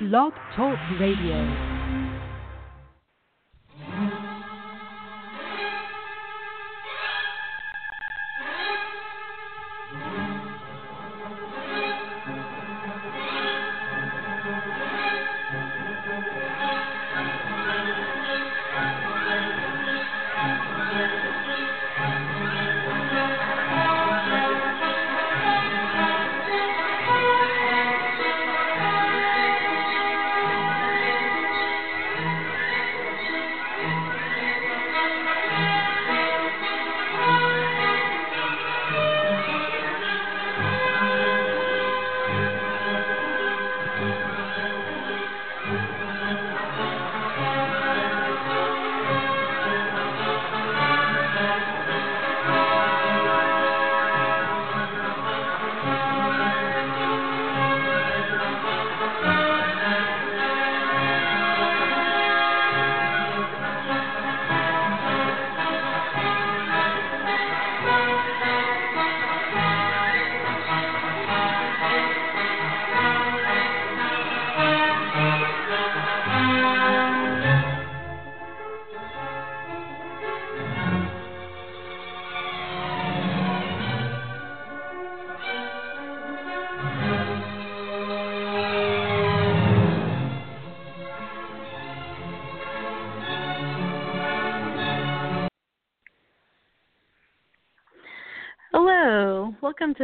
Blog 0.00 0.32
Talk 0.56 0.78
Radio. 0.98 1.79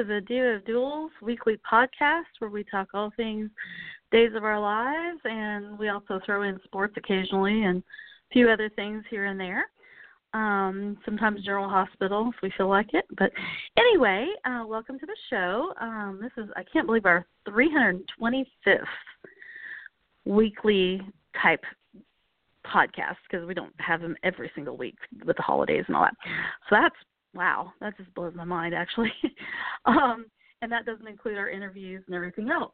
The 0.06 0.20
Diva 0.20 0.46
of 0.46 0.64
DOOL's 0.64 1.10
weekly 1.20 1.58
podcast 1.68 2.26
where 2.38 2.50
we 2.50 2.62
talk 2.62 2.88
all 2.94 3.10
things 3.16 3.50
days 4.12 4.30
of 4.36 4.44
our 4.44 4.60
lives 4.60 5.18
and 5.24 5.76
we 5.76 5.88
also 5.88 6.20
throw 6.24 6.42
in 6.42 6.60
sports 6.62 6.94
occasionally 6.96 7.64
and 7.64 7.78
a 7.78 8.32
few 8.32 8.48
other 8.48 8.68
things 8.68 9.02
here 9.10 9.24
and 9.24 9.40
there. 9.40 9.64
Um, 10.32 10.96
sometimes 11.04 11.42
General 11.42 11.68
Hospital 11.68 12.30
if 12.32 12.40
we 12.40 12.52
feel 12.56 12.68
like 12.68 12.94
it. 12.94 13.04
But 13.18 13.32
anyway, 13.76 14.28
uh, 14.44 14.62
welcome 14.64 14.96
to 15.00 15.06
the 15.06 15.16
show. 15.28 15.72
Um, 15.80 16.20
this 16.22 16.30
is, 16.36 16.50
I 16.54 16.62
can't 16.72 16.86
believe, 16.86 17.06
our 17.06 17.26
325th 17.48 18.44
weekly 20.24 21.00
type 21.42 21.64
podcast 22.64 23.16
because 23.28 23.44
we 23.44 23.54
don't 23.54 23.74
have 23.78 24.02
them 24.02 24.14
every 24.22 24.52
single 24.54 24.76
week 24.76 24.98
with 25.24 25.36
the 25.36 25.42
holidays 25.42 25.84
and 25.88 25.96
all 25.96 26.04
that. 26.04 26.14
So 26.68 26.76
that's 26.80 26.96
wow, 27.36 27.72
that 27.80 27.96
just 27.96 28.12
blows 28.14 28.34
my 28.34 28.44
mind 28.44 28.74
actually. 28.74 29.12
um, 29.84 30.26
and 30.62 30.72
that 30.72 30.86
doesn't 30.86 31.06
include 31.06 31.38
our 31.38 31.50
interviews 31.50 32.02
and 32.06 32.16
everything 32.16 32.50
else. 32.50 32.72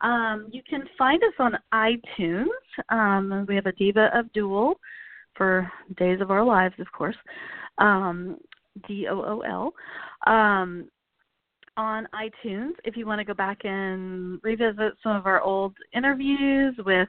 Um, 0.00 0.48
you 0.50 0.62
can 0.68 0.82
find 0.98 1.22
us 1.22 1.32
on 1.38 1.56
iTunes. 1.72 2.46
Um, 2.88 3.46
we 3.48 3.54
have 3.54 3.66
a 3.66 3.72
Diva 3.72 4.10
of 4.14 4.32
DOOL 4.32 4.74
for 5.36 5.70
Days 5.96 6.20
of 6.20 6.30
Our 6.30 6.44
Lives, 6.44 6.74
of 6.80 6.90
course. 6.92 7.16
Um, 7.78 8.38
D 8.86 9.06
O 9.08 9.20
O 9.20 9.40
L. 9.40 10.32
Um, 10.32 10.88
on 11.76 12.06
iTunes, 12.14 12.72
if 12.84 12.96
you 12.96 13.06
want 13.06 13.18
to 13.18 13.24
go 13.24 13.34
back 13.34 13.64
and 13.64 14.40
revisit 14.42 14.94
some 15.02 15.16
of 15.16 15.26
our 15.26 15.40
old 15.40 15.74
interviews 15.94 16.74
with 16.84 17.08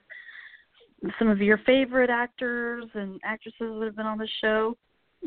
some 1.19 1.27
of 1.27 1.41
your 1.41 1.57
favorite 1.65 2.09
actors 2.09 2.85
and 2.93 3.19
actresses 3.25 3.55
that 3.59 3.83
have 3.83 3.95
been 3.95 4.05
on 4.05 4.17
the 4.17 4.27
show 4.39 4.77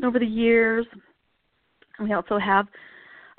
over 0.03 0.17
the 0.17 0.25
years, 0.25 0.85
we 1.99 2.13
also 2.13 2.37
have 2.37 2.67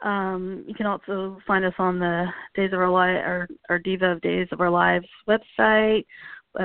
um, 0.03 0.65
you 0.67 0.75
can 0.75 0.87
also 0.87 1.39
find 1.47 1.65
us 1.65 1.75
on 1.79 1.99
the 1.99 2.27
Days 2.55 2.73
of 2.73 2.79
Our 2.79 2.91
Lives, 2.91 3.21
our, 3.25 3.49
our 3.69 3.79
Diva 3.79 4.07
of 4.13 4.21
Days 4.21 4.47
of 4.53 4.61
Our 4.61 4.71
Lives 4.71 5.07
website, 5.29 6.05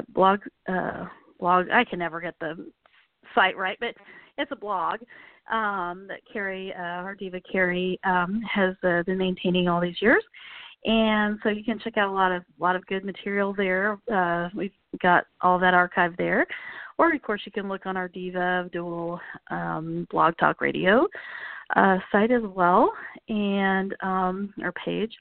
blog, 0.10 0.42
uh, 0.70 1.06
blog. 1.40 1.68
I 1.72 1.84
can 1.84 2.00
never 2.00 2.22
get 2.22 2.36
the 2.40 2.72
site 3.34 3.58
right, 3.58 3.78
but 3.80 3.96
it's 4.38 4.52
a 4.52 4.56
blog 4.56 5.00
um, 5.52 6.06
that 6.08 6.20
Carrie, 6.32 6.74
uh, 6.78 6.82
our 6.82 7.16
diva 7.16 7.42
Carrie, 7.52 8.00
um, 8.04 8.42
has 8.42 8.76
uh, 8.84 9.02
been 9.04 9.18
maintaining 9.18 9.68
all 9.68 9.82
these 9.82 10.00
years, 10.00 10.24
and 10.86 11.40
so 11.42 11.50
you 11.50 11.64
can 11.64 11.80
check 11.80 11.98
out 11.98 12.10
a 12.10 12.14
lot 12.14 12.32
of 12.32 12.44
lot 12.60 12.76
of 12.76 12.86
good 12.86 13.04
material 13.04 13.54
there. 13.54 13.98
Uh, 14.14 14.50
we've 14.56 14.72
got 15.02 15.26
all 15.42 15.58
that 15.58 15.74
archive 15.74 16.14
there, 16.18 16.46
or 17.00 17.14
of 17.14 17.22
course 17.24 17.42
you 17.46 17.52
can 17.52 17.68
look 17.68 17.88
on 17.88 17.98
our 17.98 18.08
Diva 18.08 18.70
DOOL 18.72 19.20
um, 19.50 20.08
Blog 20.12 20.38
Talk 20.38 20.62
Radio 20.62 21.08
uh, 21.76 21.98
site 22.12 22.32
as 22.32 22.44
well 22.44 22.94
and 23.30 23.96
um, 24.02 24.54
our 24.64 24.74
page. 24.74 25.14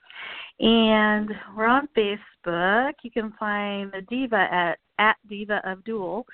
And 0.60 1.30
we're 1.56 1.66
on 1.66 1.88
Facebook. 1.96 2.92
You 3.02 3.10
can 3.10 3.32
find 3.38 3.92
the 3.92 4.02
Diva 4.08 4.48
at 4.50 4.78
at 4.98 5.16
Diva 5.28 5.60
of 5.64 5.82
DOOL 5.84 6.26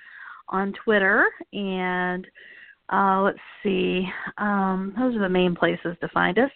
on 0.49 0.75
Twitter 0.85 1.27
and 1.53 2.27
uh, 2.91 3.21
let's 3.23 3.39
see, 3.63 4.07
um, 4.39 4.95
those 4.99 5.15
are 5.15 5.21
the 5.21 5.29
main 5.29 5.55
places 5.55 5.97
to 6.01 6.09
find 6.09 6.39
us. 6.39 6.51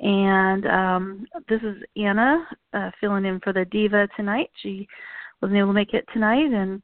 And 0.00 0.66
um, 0.66 1.26
this 1.48 1.60
is 1.62 1.76
Anna 1.96 2.46
uh, 2.72 2.90
filling 3.00 3.24
in 3.24 3.40
for 3.40 3.52
the 3.52 3.64
Diva 3.66 4.08
tonight. 4.16 4.50
She 4.62 4.86
wasn't 5.40 5.58
able 5.58 5.68
to 5.68 5.74
make 5.74 5.94
it 5.94 6.06
tonight, 6.12 6.52
and 6.52 6.82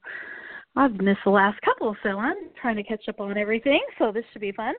I've 0.76 0.94
missed 0.94 1.20
the 1.24 1.30
last 1.30 1.60
couple, 1.62 1.96
so 2.02 2.18
I'm 2.18 2.36
trying 2.60 2.76
to 2.76 2.82
catch 2.82 3.08
up 3.08 3.20
on 3.20 3.38
everything. 3.38 3.80
So 3.98 4.12
this 4.12 4.24
should 4.32 4.42
be 4.42 4.52
fun 4.52 4.74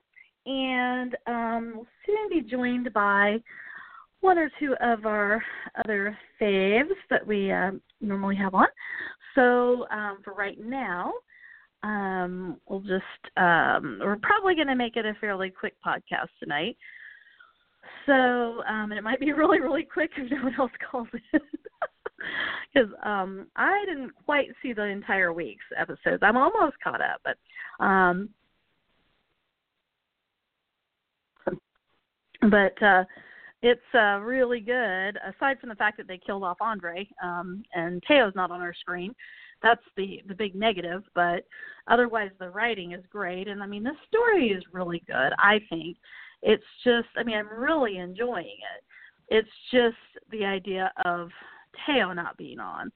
and 0.48 1.16
um, 1.28 1.74
we'll 1.76 1.88
soon 2.06 2.30
be 2.30 2.42
joined 2.42 2.92
by 2.94 3.38
one 4.22 4.38
or 4.38 4.50
two 4.60 4.76
of 4.82 5.06
our 5.06 5.44
other 5.84 6.18
faves 6.42 6.90
that 7.10 7.26
we 7.26 7.52
uh, 7.52 7.72
normally 8.02 8.36
have 8.38 8.56
on. 8.56 8.68
So 9.36 9.86
um, 9.92 10.20
for 10.24 10.34
right 10.34 10.58
now, 10.60 11.14
um, 11.84 12.60
we'll 12.68 12.80
just 12.80 13.04
um, 13.38 14.00
we're 14.02 14.18
probably 14.22 14.56
going 14.56 14.68
to 14.68 14.76
make 14.76 14.96
it 14.96 15.06
a 15.06 15.14
fairly 15.20 15.50
quick 15.52 15.76
podcast 15.86 16.30
tonight. 16.40 16.78
So 18.06 18.14
um, 18.14 18.92
and 18.92 18.94
it 18.94 19.04
might 19.04 19.20
be 19.20 19.32
really 19.34 19.60
really 19.60 19.84
quick 19.84 20.12
if 20.18 20.32
no 20.32 20.44
one 20.44 20.56
else 20.58 20.72
calls 20.90 21.08
it. 21.14 21.42
Because 22.74 22.90
um, 23.04 23.48
I 23.58 23.84
didn't 23.86 24.12
quite 24.26 24.48
see 24.62 24.74
the 24.74 24.84
entire 24.86 25.34
week's 25.34 25.66
episodes. 25.78 26.24
I'm 26.24 26.38
almost 26.38 26.78
caught 26.84 27.02
up, 27.02 27.22
but 27.24 27.86
um, 27.86 28.30
but 32.50 32.82
uh 32.82 33.04
it's 33.64 33.82
uh 33.94 34.20
really 34.20 34.60
good. 34.60 35.18
Aside 35.18 35.60
from 35.60 35.70
the 35.70 35.76
fact 35.76 35.98
that 35.98 36.08
they 36.08 36.20
killed 36.24 36.44
off 36.44 36.58
andre 36.62 37.08
um 37.24 37.64
and 37.74 38.04
thaao's 38.10 38.36
not 38.36 38.52
on 38.52 38.62
our 38.62 38.74
screen 38.74 39.14
that's 39.62 39.82
the 39.96 40.22
the 40.28 40.36
big 40.36 40.56
negative. 40.56 41.04
But 41.16 41.46
otherwise 41.88 42.32
the 42.40 42.50
writing 42.50 42.94
is 42.94 43.04
great. 43.12 43.48
And 43.48 43.62
i 43.64 43.66
mean 43.66 43.84
the 43.84 43.96
story 44.08 44.50
is 44.50 44.64
really 44.72 45.04
good 45.08 45.32
i 45.40 45.60
think. 45.70 45.98
It's 46.44 46.64
just 46.84 47.08
i 47.18 47.24
mean 47.24 47.38
i'm 47.38 47.50
really 47.50 47.98
enjoying 47.98 48.46
it. 48.46 48.84
It's 49.30 49.50
just 49.72 49.98
the 50.32 50.46
idea 50.46 50.92
of 51.06 51.30
thaao 51.88 52.16
not 52.16 52.38
being 52.38 52.60
on. 52.60 52.92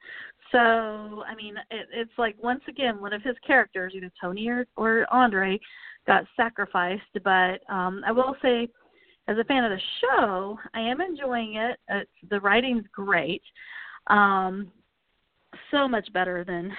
So 0.51 1.23
i 1.27 1.35
mean 1.35 1.55
it, 1.69 1.87
it's 1.93 2.17
like 2.17 2.35
once 2.41 2.61
again 2.67 3.01
one 3.01 3.13
of 3.13 3.23
his 3.23 3.35
characters 3.45 3.93
either 3.95 4.11
tony 4.19 4.47
or 4.47 4.65
or 4.77 5.05
andre 5.11 5.59
got 6.05 6.25
sacrificed. 6.35 7.01
But 7.23 7.61
um 7.69 8.03
i 8.05 8.11
will 8.11 8.35
say 8.41 8.69
as 9.31 9.37
a 9.37 9.43
fan 9.45 9.63
of 9.63 9.71
the 9.71 9.81
show, 10.01 10.59
I 10.73 10.81
am 10.81 10.99
enjoying 10.99 11.55
it. 11.55 11.79
It's, 11.87 12.11
the 12.29 12.41
writing's 12.41 12.83
great. 12.91 13.41
Um, 14.07 14.71
so 15.71 15.87
much 15.87 16.11
better 16.11 16.43
than, 16.43 16.71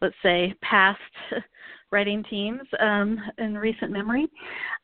let's 0.00 0.14
say, 0.22 0.54
past 0.62 1.00
writing 1.90 2.24
teams 2.30 2.60
um, 2.78 3.18
in 3.38 3.58
recent 3.58 3.90
memory. 3.90 4.28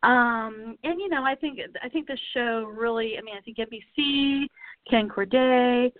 Um, 0.03 0.77
and 0.83 1.01
you 1.01 1.09
know, 1.09 1.23
I 1.23 1.37
think 1.37 1.61
I 1.83 1.89
think 1.89 2.09
the 2.09 2.19
show 2.35 2.71
really. 2.77 3.17
I 3.19 3.23
mean, 3.23 3.37
I 3.37 3.41
think 3.41 3.59
NBC, 3.59 4.47
Ken 4.91 5.09
Corday, 5.09 5.93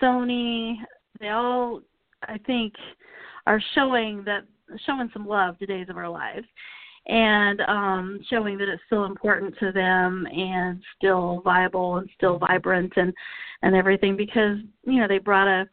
Sony, 0.00 0.76
they 1.20 1.28
all 1.28 1.82
I 2.22 2.38
think 2.46 2.72
are 3.46 3.60
showing 3.74 4.24
that 4.24 4.44
showing 4.86 5.10
some 5.12 5.26
love 5.26 5.58
to 5.58 5.66
Days 5.66 5.88
of 5.90 5.96
Our 5.96 6.08
Lives 6.08 6.46
and 7.08 7.60
um 7.62 8.18
showing 8.28 8.58
that 8.58 8.68
it's 8.68 8.82
still 8.86 9.04
important 9.04 9.54
to 9.58 9.70
them 9.72 10.26
and 10.26 10.82
still 10.96 11.40
viable 11.44 11.98
and 11.98 12.08
still 12.16 12.38
vibrant 12.38 12.92
and 12.96 13.12
and 13.62 13.74
everything 13.74 14.16
because 14.16 14.58
you 14.84 15.00
know 15.00 15.08
they 15.08 15.18
brought 15.18 15.48
a 15.48 15.66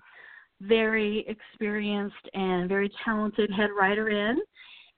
very 0.62 1.26
experienced 1.28 2.16
and 2.34 2.70
very 2.70 2.92
talented 3.04 3.50
head 3.52 3.70
writer 3.78 4.10
in 4.10 4.40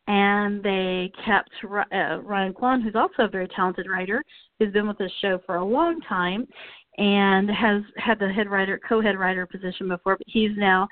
and 0.08 0.62
they 0.62 1.12
kept 1.26 1.50
uh, 1.64 2.22
Ryan 2.22 2.54
Quan, 2.54 2.82
who's 2.82 2.96
also 2.96 3.24
a 3.24 3.28
very 3.28 3.48
talented 3.48 3.88
writer, 3.90 4.24
who's 4.60 4.72
been 4.72 4.88
with 4.88 5.00
this 5.00 5.12
show 5.20 5.40
for 5.46 5.56
a 5.56 5.66
long 5.66 6.00
time, 6.02 6.48
and 6.98 7.50
has 7.50 7.82
had 7.98 8.20
the 8.20 8.32
head 8.32 8.48
writer, 8.48 8.80
co-head 8.88 9.18
writer 9.18 9.46
position 9.46 9.88
before, 9.88 10.18
but 10.18 10.28
he's 10.28 10.52
now 10.58 10.88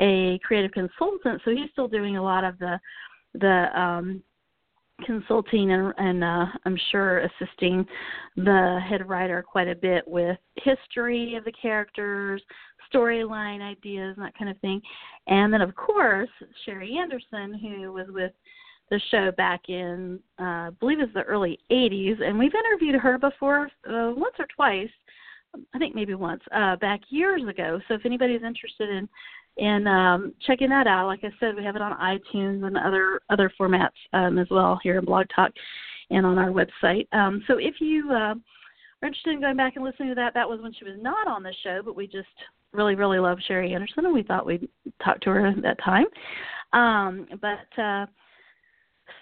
a 0.00 0.38
creative 0.44 0.70
consultant, 0.72 1.42
so 1.44 1.50
he's 1.50 1.70
still 1.72 1.88
doing 1.88 2.16
a 2.16 2.22
lot 2.22 2.44
of 2.44 2.58
the 2.58 2.78
the 3.34 3.68
um, 3.78 4.22
consulting 5.04 5.72
and, 5.72 5.92
and 5.98 6.24
uh, 6.24 6.46
I'm 6.64 6.78
sure 6.90 7.20
assisting 7.20 7.86
the 8.36 8.80
head 8.88 9.08
writer 9.08 9.42
quite 9.42 9.68
a 9.68 9.74
bit 9.74 10.06
with 10.06 10.38
history 10.56 11.34
of 11.36 11.44
the 11.44 11.52
characters, 11.52 12.42
storyline 12.92 13.60
ideas, 13.60 14.14
and 14.16 14.24
that 14.24 14.36
kind 14.38 14.50
of 14.50 14.58
thing. 14.60 14.80
And 15.26 15.52
then, 15.52 15.60
of 15.60 15.74
course, 15.74 16.28
Sheri 16.66 16.96
Anderson, 16.96 17.54
who 17.54 17.92
was 17.92 18.06
with 18.10 18.32
the 18.90 19.00
show 19.10 19.30
back 19.32 19.68
in, 19.68 20.20
uh, 20.38 20.42
I 20.42 20.70
believe 20.78 21.00
it's 21.00 21.14
the 21.14 21.22
early 21.22 21.58
80s, 21.70 22.22
and 22.22 22.38
we've 22.38 22.54
interviewed 22.54 23.00
her 23.00 23.18
before 23.18 23.68
uh, 23.88 24.12
once 24.16 24.34
or 24.38 24.46
twice. 24.54 24.90
I 25.74 25.78
think 25.78 25.94
maybe 25.94 26.14
once 26.14 26.42
uh, 26.54 26.76
back 26.76 27.00
years 27.10 27.42
ago. 27.46 27.78
So 27.86 27.94
if 27.94 28.06
anybody's 28.06 28.42
interested 28.42 28.88
in 28.88 29.06
in 29.56 29.86
um, 29.86 30.32
checking 30.46 30.70
that 30.70 30.86
out, 30.86 31.06
like 31.06 31.20
I 31.24 31.30
said, 31.38 31.56
we 31.56 31.64
have 31.64 31.76
it 31.76 31.82
on 31.82 31.98
iTunes 31.98 32.64
and 32.64 32.76
other 32.76 33.20
other 33.30 33.52
formats 33.60 33.90
um, 34.12 34.38
as 34.38 34.46
well 34.50 34.78
here 34.82 34.98
in 34.98 35.04
Blog 35.04 35.26
Talk 35.34 35.52
and 36.10 36.24
on 36.24 36.38
our 36.38 36.50
website. 36.50 37.06
Um, 37.12 37.42
so 37.46 37.58
if 37.58 37.74
you 37.80 38.08
uh, 38.10 38.34
are 38.34 38.36
interested 39.02 39.34
in 39.34 39.40
going 39.40 39.56
back 39.56 39.76
and 39.76 39.84
listening 39.84 40.10
to 40.10 40.14
that, 40.16 40.34
that 40.34 40.48
was 40.48 40.60
when 40.62 40.72
she 40.72 40.84
was 40.84 40.96
not 41.00 41.26
on 41.26 41.42
the 41.42 41.54
show, 41.62 41.80
but 41.84 41.96
we 41.96 42.06
just 42.06 42.28
really, 42.72 42.94
really 42.94 43.18
love 43.18 43.38
Sheri 43.48 43.74
Anderson, 43.74 44.06
and 44.06 44.14
we 44.14 44.22
thought 44.22 44.46
we'd 44.46 44.68
talk 45.04 45.20
to 45.20 45.30
her 45.30 45.46
at 45.46 45.62
that 45.62 45.78
time. 45.84 46.06
Um, 46.72 47.26
but 47.40 47.82
uh, 47.82 48.06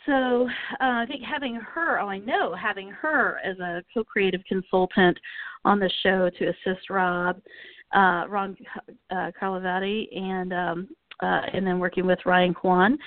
so 0.06 0.48
uh, 0.80 1.02
I 1.02 1.06
think 1.06 1.22
having 1.24 1.56
her, 1.56 1.98
oh, 2.00 2.08
I 2.08 2.18
know, 2.18 2.54
having 2.54 2.90
her 2.90 3.38
as 3.44 3.58
a 3.58 3.82
co-creative 3.92 4.42
consultant 4.48 5.18
on 5.64 5.78
the 5.78 5.90
show 6.02 6.30
to 6.30 6.46
assist 6.46 6.88
Rob, 6.90 7.40
uh, 7.92 8.24
Ron 8.28 8.56
uh, 9.10 9.30
Carlivati, 9.40 10.08
and 10.16 10.52
um, 10.52 10.88
uh, 11.22 11.42
and 11.52 11.66
then 11.66 11.78
working 11.78 12.06
with 12.06 12.18
Ryan 12.24 12.54
Quan, 12.54 12.98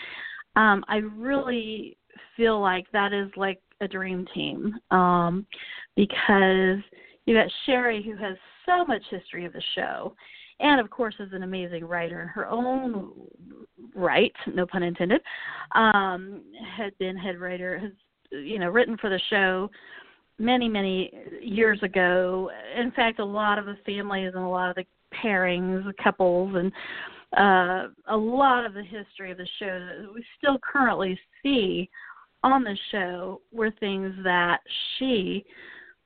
um, 0.55 0.83
I 0.87 0.97
really 0.97 1.97
feel 2.37 2.59
like 2.61 2.85
that 2.91 3.13
is 3.13 3.29
like 3.35 3.59
a 3.81 3.87
dream 3.87 4.25
team 4.33 4.75
um, 4.91 5.45
because 5.95 6.79
you 7.25 7.33
got 7.33 7.47
Sheri 7.67 8.03
who 8.03 8.15
has 8.17 8.37
so 8.65 8.85
much 8.85 9.01
history 9.09 9.45
of 9.45 9.53
the 9.53 9.61
show 9.75 10.13
and 10.59 10.79
of 10.79 10.89
course 10.89 11.15
is 11.19 11.33
an 11.33 11.43
amazing 11.43 11.85
writer 11.85 12.21
in 12.21 12.27
her 12.27 12.47
own 12.47 13.11
right 13.95 14.33
no 14.53 14.65
pun 14.65 14.83
intended 14.83 15.21
um 15.75 16.41
had 16.75 16.97
been 16.97 17.17
head 17.17 17.39
writer 17.39 17.77
has 17.77 17.91
you 18.31 18.59
know 18.59 18.69
written 18.69 18.97
for 18.97 19.09
the 19.09 19.19
show 19.29 19.69
many 20.39 20.67
many 20.67 21.11
years 21.41 21.81
ago 21.83 22.49
in 22.77 22.91
fact 22.91 23.19
a 23.19 23.25
lot 23.25 23.59
of 23.59 23.65
the 23.65 23.77
families 23.85 24.31
and 24.33 24.43
a 24.43 24.47
lot 24.47 24.69
of 24.69 24.75
the 24.75 24.85
pairings 25.23 25.85
the 25.85 25.93
couples 26.03 26.55
and 26.55 26.71
uh 27.37 27.87
a 28.07 28.17
lot 28.17 28.65
of 28.65 28.73
the 28.73 28.83
history 28.83 29.31
of 29.31 29.37
the 29.37 29.47
show 29.59 29.79
that 29.79 30.13
we 30.13 30.23
still 30.37 30.57
currently 30.59 31.17
see 31.41 31.89
on 32.43 32.63
the 32.63 32.77
show 32.91 33.41
were 33.51 33.71
things 33.79 34.13
that 34.23 34.59
she 34.97 35.45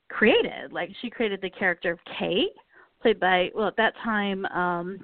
created 0.09 0.71
like 0.71 0.89
she 1.01 1.09
created 1.09 1.39
the 1.41 1.49
character 1.49 1.91
of 1.91 1.99
kate 2.19 2.53
played 3.01 3.19
by 3.19 3.49
well 3.55 3.67
at 3.67 3.77
that 3.77 3.93
time 4.03 4.45
um 4.47 4.99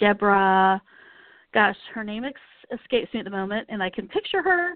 Deborah 0.00 0.80
gosh, 1.54 1.76
her 1.94 2.04
name 2.04 2.24
ex- 2.24 2.40
escapes 2.72 3.12
me 3.12 3.20
at 3.20 3.24
the 3.24 3.30
moment 3.30 3.66
and 3.68 3.82
I 3.82 3.90
can 3.90 4.08
picture 4.08 4.42
her. 4.42 4.74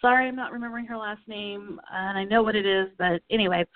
Sorry, 0.00 0.28
I'm 0.28 0.36
not 0.36 0.52
remembering 0.52 0.86
her 0.86 0.96
last 0.96 1.20
name 1.26 1.78
and 1.92 2.18
I 2.18 2.24
know 2.24 2.42
what 2.42 2.56
it 2.56 2.66
is, 2.66 2.88
but 2.98 3.20
anyway, 3.30 3.66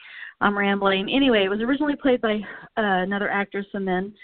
I'm 0.40 0.56
rambling. 0.56 1.10
Anyway, 1.10 1.44
it 1.44 1.48
was 1.48 1.60
originally 1.60 1.96
played 1.96 2.20
by 2.20 2.36
uh, 2.76 3.02
another 3.02 3.30
actress 3.30 3.66
and 3.74 3.86
then 3.86 4.14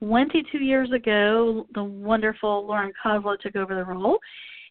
22 0.00 0.58
years 0.58 0.90
ago, 0.92 1.66
the 1.74 1.84
wonderful 1.84 2.66
Lauren 2.66 2.92
Koslow 3.04 3.38
took 3.38 3.56
over 3.56 3.74
the 3.74 3.84
role. 3.84 4.18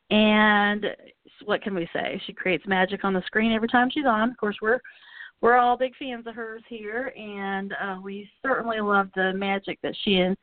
And 0.09 0.85
what 1.45 1.61
can 1.61 1.75
we 1.75 1.87
say? 1.93 2.21
She 2.25 2.33
creates 2.33 2.65
magic 2.67 3.03
on 3.03 3.13
the 3.13 3.23
screen 3.25 3.51
every 3.51 3.67
time 3.67 3.89
she's 3.91 4.05
on. 4.05 4.31
Of 4.31 4.37
course, 4.37 4.57
we're 4.61 4.79
we're 5.41 5.57
all 5.57 5.75
big 5.75 5.93
fans 5.97 6.25
of 6.25 6.35
hers 6.35 6.63
here, 6.69 7.11
and 7.17 7.73
uh, 7.73 7.97
we 8.01 8.29
certainly 8.41 8.79
love 8.79 9.09
the 9.13 9.33
magic 9.33 9.77
that 9.83 9.95
she 10.03 10.19
and 10.19 10.37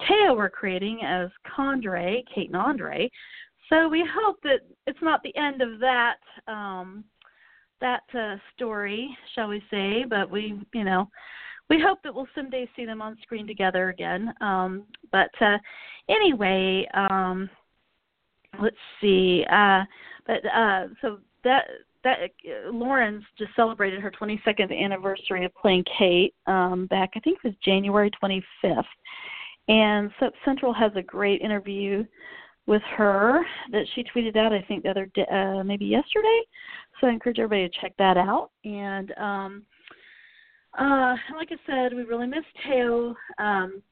Thaao 0.00 0.34
were 0.34 0.48
creating 0.48 1.00
as 1.04 1.28
Condre, 1.46 2.22
Kate 2.34 2.48
and 2.48 2.56
Andre. 2.56 3.10
So 3.68 3.88
we 3.88 4.04
hope 4.08 4.36
that 4.42 4.60
it's 4.86 4.98
not 5.02 5.22
the 5.22 5.36
end 5.36 5.60
of 5.60 5.80
that 5.80 6.16
um, 6.46 7.04
that 7.80 8.02
uh, 8.18 8.36
story, 8.54 9.16
shall 9.34 9.48
we 9.48 9.62
say? 9.70 10.04
But 10.08 10.30
we, 10.30 10.60
you 10.72 10.84
know, 10.84 11.08
we 11.68 11.80
hope 11.80 11.98
that 12.04 12.14
we'll 12.14 12.28
someday 12.34 12.68
see 12.76 12.86
them 12.86 13.02
on 13.02 13.16
screen 13.22 13.46
together 13.46 13.88
again. 13.88 14.32
Um, 14.40 14.84
but 15.12 15.30
uh, 15.40 15.58
anyway, 16.08 16.86
um, 16.94 17.50
let's 18.60 18.76
see. 19.00 19.44
Uh, 19.50 19.82
but 20.26 20.46
uh, 20.46 20.86
so 21.02 21.18
that 21.44 21.64
that 22.04 22.18
uh, 22.22 22.70
Lauren's 22.70 23.24
just 23.36 23.50
celebrated 23.56 24.00
her 24.00 24.12
22nd 24.12 24.72
anniversary 24.72 25.44
of 25.44 25.54
playing 25.54 25.84
Kate 25.98 26.34
um, 26.46 26.86
back, 26.86 27.10
I 27.16 27.20
think 27.20 27.38
it 27.42 27.48
was 27.48 27.54
January 27.64 28.10
25th. 28.22 28.84
And 29.68 30.12
Soap 30.20 30.32
Central 30.44 30.72
has 30.72 30.92
a 30.94 31.02
great 31.02 31.40
interview 31.40 32.04
with 32.66 32.82
her 32.96 33.44
that 33.70 33.86
she 33.94 34.04
tweeted 34.04 34.36
out, 34.36 34.52
I 34.52 34.64
think, 34.66 34.82
the 34.82 34.90
other 34.90 35.06
day, 35.14 35.26
uh, 35.30 35.62
maybe 35.62 35.84
yesterday. 35.84 36.40
So 37.00 37.06
I 37.06 37.10
encourage 37.10 37.38
everybody 37.38 37.68
to 37.68 37.80
check 37.80 37.92
that 37.98 38.16
out. 38.16 38.50
And 38.64 39.12
um, 39.18 39.62
uh, 40.78 41.14
like 41.36 41.50
I 41.50 41.56
said, 41.66 41.94
we 41.94 42.02
really 42.02 42.26
miss 42.26 42.44
Thaao. 42.66 43.14
Um, 43.38 43.82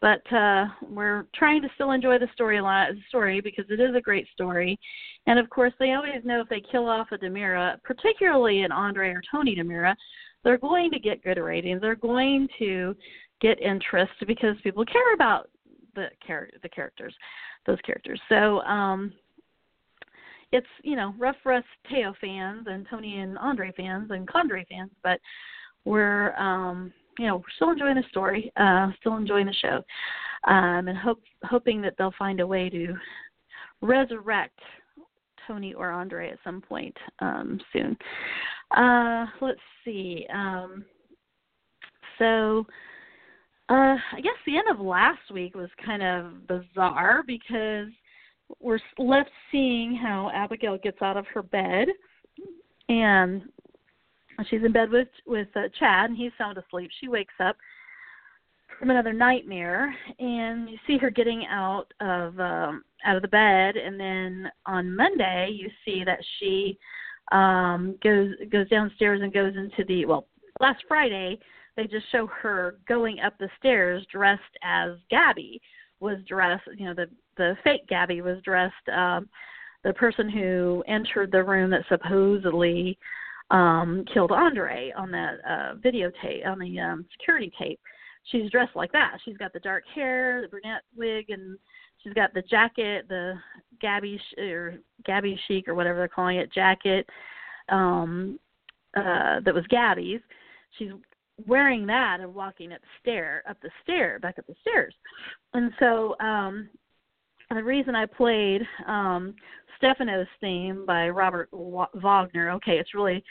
but 0.00 0.32
uh, 0.32 0.66
we're 0.88 1.26
trying 1.34 1.60
to 1.62 1.68
still 1.74 1.90
enjoy 1.92 2.18
the 2.18 2.28
storyline 2.38 2.92
story 3.08 3.40
because 3.40 3.66
it 3.68 3.80
is 3.80 3.94
a 3.94 4.00
great 4.00 4.26
story. 4.32 4.78
And 5.26 5.38
of 5.38 5.50
course, 5.50 5.74
they 5.78 5.92
always 5.92 6.24
know 6.24 6.40
if 6.40 6.48
they 6.48 6.62
kill 6.72 6.88
off 6.88 7.08
a 7.12 7.18
DiMera, 7.18 7.76
particularly 7.82 8.62
an 8.62 8.72
Andre 8.72 9.10
or 9.10 9.22
Tony 9.30 9.54
DiMera, 9.54 9.94
they're 10.42 10.58
going 10.58 10.90
to 10.90 10.98
get 10.98 11.22
good 11.22 11.38
ratings. 11.38 11.82
They're 11.82 11.96
going 11.96 12.48
to 12.58 12.96
get 13.42 13.60
interest 13.60 14.12
because 14.26 14.56
people 14.62 14.84
care 14.86 15.14
about 15.14 15.50
the 15.94 16.06
char- 16.26 16.50
the 16.62 16.68
characters, 16.68 17.14
those 17.66 17.80
characters. 17.84 18.20
So 18.28 18.60
um, 18.60 19.12
it's 20.52 20.66
you 20.82 20.96
know 20.96 21.14
rough 21.18 21.36
for 21.42 21.52
us 21.52 21.64
Thaao 21.90 22.14
fans 22.20 22.66
and 22.68 22.86
Tony 22.90 23.18
and 23.18 23.38
Andre 23.38 23.72
fans 23.76 24.10
and 24.10 24.26
Condre 24.26 24.66
fans, 24.68 24.90
but 25.02 25.20
we're 25.84 26.34
um, 26.36 26.92
you 27.20 27.26
know, 27.26 27.36
we're 27.36 27.42
still 27.56 27.70
enjoying 27.70 27.96
the 27.96 28.04
story, 28.08 28.50
uh, 28.56 28.88
still 28.98 29.16
enjoying 29.16 29.44
the 29.44 29.52
show, 29.52 29.84
um, 30.46 30.88
and 30.88 30.96
hope 30.96 31.20
hoping 31.44 31.82
that 31.82 31.94
they'll 31.98 32.14
find 32.18 32.40
a 32.40 32.46
way 32.46 32.70
to 32.70 32.94
resurrect 33.82 34.58
Tony 35.46 35.74
or 35.74 35.90
Andre 35.90 36.30
at 36.30 36.38
some 36.42 36.62
point 36.62 36.96
um, 37.18 37.60
soon. 37.72 37.96
Uh, 38.74 39.26
let's 39.40 39.60
see. 39.84 40.26
Um, 40.32 40.84
so. 42.18 42.66
Uh, 43.70 43.96
I 44.12 44.20
guess 44.20 44.34
the 44.46 44.56
end 44.56 44.66
of 44.68 44.84
last 44.84 45.30
week 45.32 45.54
was 45.54 45.70
kind 45.84 46.02
of 46.02 46.48
bizarre 46.48 47.22
because 47.24 47.86
we're 48.58 48.80
left 48.98 49.30
seeing 49.52 49.94
how 49.94 50.28
Abigail 50.34 50.76
gets 50.78 51.00
out 51.00 51.16
of 51.16 51.24
her 51.28 51.42
bed 51.42 51.86
and 52.88 53.42
she's 54.48 54.64
in 54.64 54.72
bed 54.72 54.90
with 54.90 55.08
with 55.24 55.48
uh, 55.54 55.68
Chad, 55.78 56.10
and 56.10 56.16
he's 56.16 56.32
sound 56.36 56.58
asleep. 56.58 56.90
She 57.00 57.08
wakes 57.08 57.34
up 57.38 57.56
from 58.78 58.90
another 58.90 59.12
nightmare, 59.12 59.94
and 60.18 60.68
you 60.68 60.76
see 60.86 60.98
her 60.98 61.10
getting 61.10 61.46
out 61.48 61.86
of 62.00 62.38
um, 62.40 62.82
out 63.06 63.16
of 63.16 63.22
the 63.22 63.28
bed, 63.28 63.76
and 63.76 64.00
then 64.00 64.50
on 64.66 64.94
Monday 64.96 65.50
you 65.52 65.70
see 65.84 66.02
that 66.04 66.18
she 66.38 66.76
um 67.32 67.96
goes 68.02 68.30
goes 68.50 68.68
downstairs 68.68 69.20
and 69.22 69.32
goes 69.32 69.54
into 69.56 69.84
the 69.86 70.04
well 70.06 70.26
last 70.58 70.82
Friday 70.88 71.38
they 71.76 71.86
just 71.86 72.10
show 72.10 72.26
her 72.26 72.76
going 72.88 73.20
up 73.20 73.34
the 73.38 73.48
stairs 73.58 74.04
dressed 74.10 74.42
as 74.62 74.92
Gabi 75.12 75.60
was 76.00 76.18
dressed 76.26 76.68
you 76.76 76.86
know 76.86 76.94
the 76.94 77.06
the 77.36 77.56
fake 77.64 77.86
Gabi 77.90 78.22
was 78.22 78.40
dressed 78.42 78.88
um 78.94 79.28
the 79.82 79.92
person 79.94 80.28
who 80.28 80.84
entered 80.86 81.32
the 81.32 81.42
room 81.42 81.70
that 81.70 81.84
supposedly 81.88 82.98
um, 83.50 84.04
killed 84.12 84.30
Andre 84.30 84.92
on 84.96 85.10
that 85.10 85.38
uh, 85.48 85.74
videotape 85.76 86.46
on 86.46 86.58
the 86.58 86.78
um, 86.78 87.06
security 87.12 87.52
tape. 87.58 87.80
she's 88.24 88.50
dressed 88.50 88.76
like 88.76 88.92
that. 88.92 89.18
She's 89.24 89.36
got 89.36 89.52
the 89.52 89.60
dark 89.60 89.84
hair, 89.92 90.42
the 90.42 90.48
brunette 90.48 90.82
wig, 90.96 91.30
and 91.30 91.58
she's 92.02 92.12
got 92.12 92.32
the 92.34 92.42
jacket, 92.42 93.06
the 93.08 93.34
Gabi 93.82 94.18
or 94.38 94.74
Gabi 95.08 95.36
chic 95.48 95.66
or 95.66 95.74
whatever 95.74 95.98
they're 95.98 96.08
calling 96.08 96.36
it 96.36 96.52
jacket 96.52 97.08
um 97.70 98.38
uh 98.96 99.40
that 99.44 99.54
was 99.54 99.64
Gabi's. 99.72 100.20
She's 100.78 100.90
wearing 101.46 101.86
that 101.86 102.20
and 102.20 102.34
walking 102.34 102.72
up 102.72 102.80
the 102.80 102.86
stair 103.00 103.42
up 103.48 103.56
the 103.62 103.70
stair 103.82 104.18
back 104.20 104.38
up 104.38 104.46
the 104.46 104.54
stairs. 104.60 104.94
And 105.54 105.72
so 105.78 106.16
um 106.20 106.68
the 107.50 107.62
reason 107.62 107.94
I 107.94 108.06
played 108.06 108.62
um 108.86 109.34
Stefano's 109.80 110.26
theme 110.40 110.84
by 110.86 111.08
Robert 111.08 111.48
Wagner. 111.52 112.50
Okay, 112.50 112.78
it's 112.78 112.94
really 112.94 113.24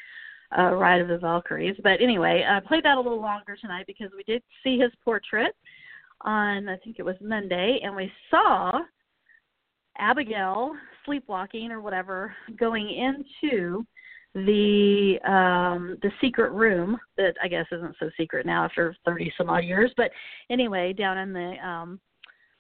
uh, 0.57 0.73
Ride 0.73 1.01
of 1.01 1.07
the 1.07 1.17
Valkyries. 1.17 1.75
But 1.83 2.01
anyway, 2.01 2.43
I 2.47 2.59
played 2.59 2.83
that 2.85 2.97
a 2.97 3.01
little 3.01 3.21
longer 3.21 3.55
tonight 3.55 3.85
because 3.85 4.09
we 4.15 4.23
did 4.23 4.41
see 4.63 4.79
his 4.79 4.91
portrait 5.03 5.55
on, 6.21 6.67
I 6.67 6.77
think 6.77 6.97
it 6.99 7.05
was 7.05 7.15
Monday, 7.21 7.79
and 7.83 7.95
we 7.95 8.11
saw 8.31 8.79
Abigail 9.97 10.71
sleepwalking 11.05 11.71
or 11.71 11.81
whatever 11.81 12.33
going 12.57 12.89
into 12.89 13.85
the 14.36 15.17
um 15.25 15.98
the 16.01 16.12
secret 16.21 16.51
room 16.51 16.98
that 17.17 17.33
I 17.43 17.48
guess 17.48 17.65
isn't 17.71 17.95
so 18.00 18.09
secret 18.15 18.45
now 18.45 18.63
after 18.63 18.95
30 19.05 19.33
some 19.38 19.50
odd 19.50 19.63
years 19.63 19.91
but 19.98 20.12
anyway 20.51 20.93
down 20.93 21.17
in 21.17 21.33
the 21.33 21.55
um 21.67 22.00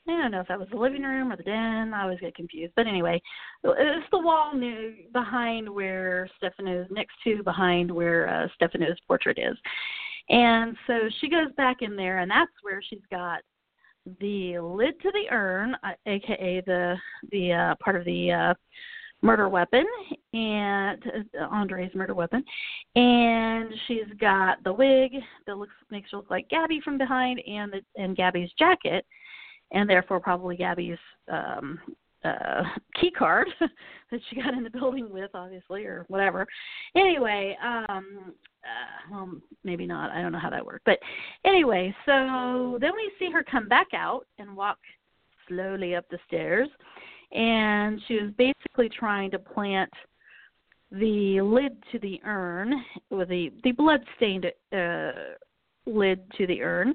I 0.07 0.23
don't 0.23 0.31
know 0.31 0.39
if 0.39 0.47
that 0.47 0.59
was 0.59 0.69
the 0.71 0.77
living 0.77 1.03
room 1.03 1.31
or 1.31 1.37
the 1.37 1.43
den. 1.43 1.93
I 1.93 2.03
always 2.03 2.19
get 2.19 2.35
confused. 2.35 2.73
But 2.75 2.87
anyway, 2.87 3.21
it's 3.63 4.07
the 4.11 4.17
wall 4.17 4.55
new 4.55 4.95
behind 5.13 5.69
where 5.69 6.27
Stefano's 6.37 6.87
next 6.89 7.13
to 7.25 7.43
behind 7.43 7.91
where 7.91 8.27
uh, 8.27 8.47
Stefano's 8.55 8.97
portrait 9.07 9.37
is. 9.37 9.55
And 10.29 10.75
so 10.87 11.09
she 11.19 11.29
goes 11.29 11.51
back 11.57 11.77
in 11.81 11.95
there, 11.95 12.19
and 12.19 12.31
that's 12.31 12.51
where 12.61 12.81
she's 12.81 12.99
got 13.11 13.41
the 14.19 14.59
lid 14.59 14.99
to 15.01 15.11
the 15.11 15.31
urn, 15.31 15.75
uh, 15.83 15.91
aka 16.05 16.61
the 16.65 16.95
the 17.31 17.51
uh, 17.51 17.75
part 17.83 17.95
of 17.95 18.05
the 18.05 18.31
uh, 18.31 18.53
murder 19.21 19.49
weapon 19.49 19.85
and 20.33 21.03
uh, 21.39 21.43
Andre's 21.45 21.93
murder 21.93 22.13
weapon, 22.13 22.43
and 22.95 23.73
she's 23.87 24.07
got 24.19 24.63
the 24.63 24.73
wig 24.73 25.11
that 25.45 25.57
looks 25.57 25.73
makes 25.91 26.11
her 26.11 26.17
look 26.17 26.29
like 26.29 26.49
Gabi 26.49 26.81
from 26.81 26.97
behind, 26.97 27.41
and 27.47 27.73
the 27.73 28.01
and 28.01 28.15
Gabi's 28.15 28.51
jacket 28.57 29.05
and 29.71 29.89
therefore 29.89 30.19
probably 30.19 30.57
Gabi's 30.57 30.99
um, 31.31 31.79
uh, 32.23 32.63
key 32.99 33.11
card 33.11 33.47
that 34.11 34.19
she 34.29 34.41
got 34.41 34.53
in 34.53 34.63
the 34.63 34.69
building 34.69 35.09
with, 35.09 35.31
obviously, 35.33 35.85
or 35.85 36.05
whatever. 36.07 36.45
Anyway, 36.95 37.57
um, 37.63 38.33
uh, 38.63 39.11
well, 39.11 39.31
maybe 39.63 39.85
not. 39.85 40.11
I 40.11 40.21
don't 40.21 40.31
know 40.31 40.39
how 40.39 40.49
that 40.49 40.65
worked, 40.65 40.85
but 40.85 40.99
anyway, 41.45 41.95
so 42.05 42.77
then 42.81 42.91
we 42.95 43.11
see 43.19 43.31
her 43.31 43.43
come 43.43 43.67
back 43.67 43.87
out 43.93 44.25
and 44.37 44.55
walk 44.55 44.77
slowly 45.47 45.95
up 45.95 46.05
the 46.09 46.19
stairs, 46.27 46.67
and 47.31 48.01
she 48.07 48.15
was 48.15 48.31
basically 48.37 48.89
trying 48.89 49.31
to 49.31 49.39
plant 49.39 49.91
the 50.91 51.39
lid 51.41 51.77
to 51.91 51.99
the 51.99 52.19
urn 52.25 52.73
with 53.11 53.29
the 53.29 53.51
the 53.63 53.71
blood 53.71 54.01
stained 54.17 54.45
uh, 54.73 55.11
lid 55.85 56.19
to 56.37 56.47
the 56.47 56.61
urn 56.61 56.93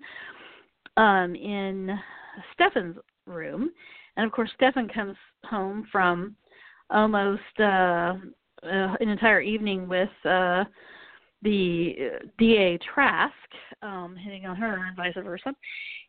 um, 0.97 1.35
in 1.35 1.97
Stefan's 2.53 2.97
room, 3.27 3.71
and 4.17 4.27
of 4.27 4.33
course 4.33 4.51
Stefan 4.55 4.89
comes 4.89 5.17
home 5.45 5.87
from 5.93 6.35
almost 6.91 7.41
uh, 7.61 8.15
uh, 8.63 8.97
an 9.01 9.09
entire 9.09 9.41
evening 9.41 9.89
with 9.89 10.09
uh, 10.25 10.65
the 11.45 12.19
DA 12.39 12.79
Trask 12.93 13.33
um, 13.83 14.17
hitting 14.17 14.47
on 14.47 14.57
her 14.57 14.87
and 14.87 14.97
vice 14.97 15.15
versa. 15.23 15.55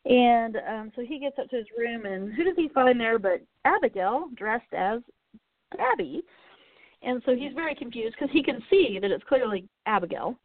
And 0.04 0.56
um, 0.68 0.92
so 0.96 1.02
he 1.02 1.20
gets 1.20 1.38
up 1.38 1.48
to 1.50 1.56
his 1.56 1.66
room, 1.78 2.06
and 2.06 2.34
who 2.34 2.42
does 2.42 2.56
he 2.56 2.68
find 2.70 2.98
there 2.98 3.18
but 3.18 3.42
Abigail 3.64 4.28
dressed 4.34 4.72
as 4.72 5.00
Abby? 5.78 6.22
And 7.02 7.22
so 7.24 7.36
he's 7.36 7.52
very 7.54 7.74
confused 7.74 8.16
because 8.18 8.32
he 8.32 8.42
can 8.42 8.62
see 8.70 8.98
that 9.00 9.10
it's 9.10 9.24
clearly 9.28 9.68
Abigail. 9.84 10.36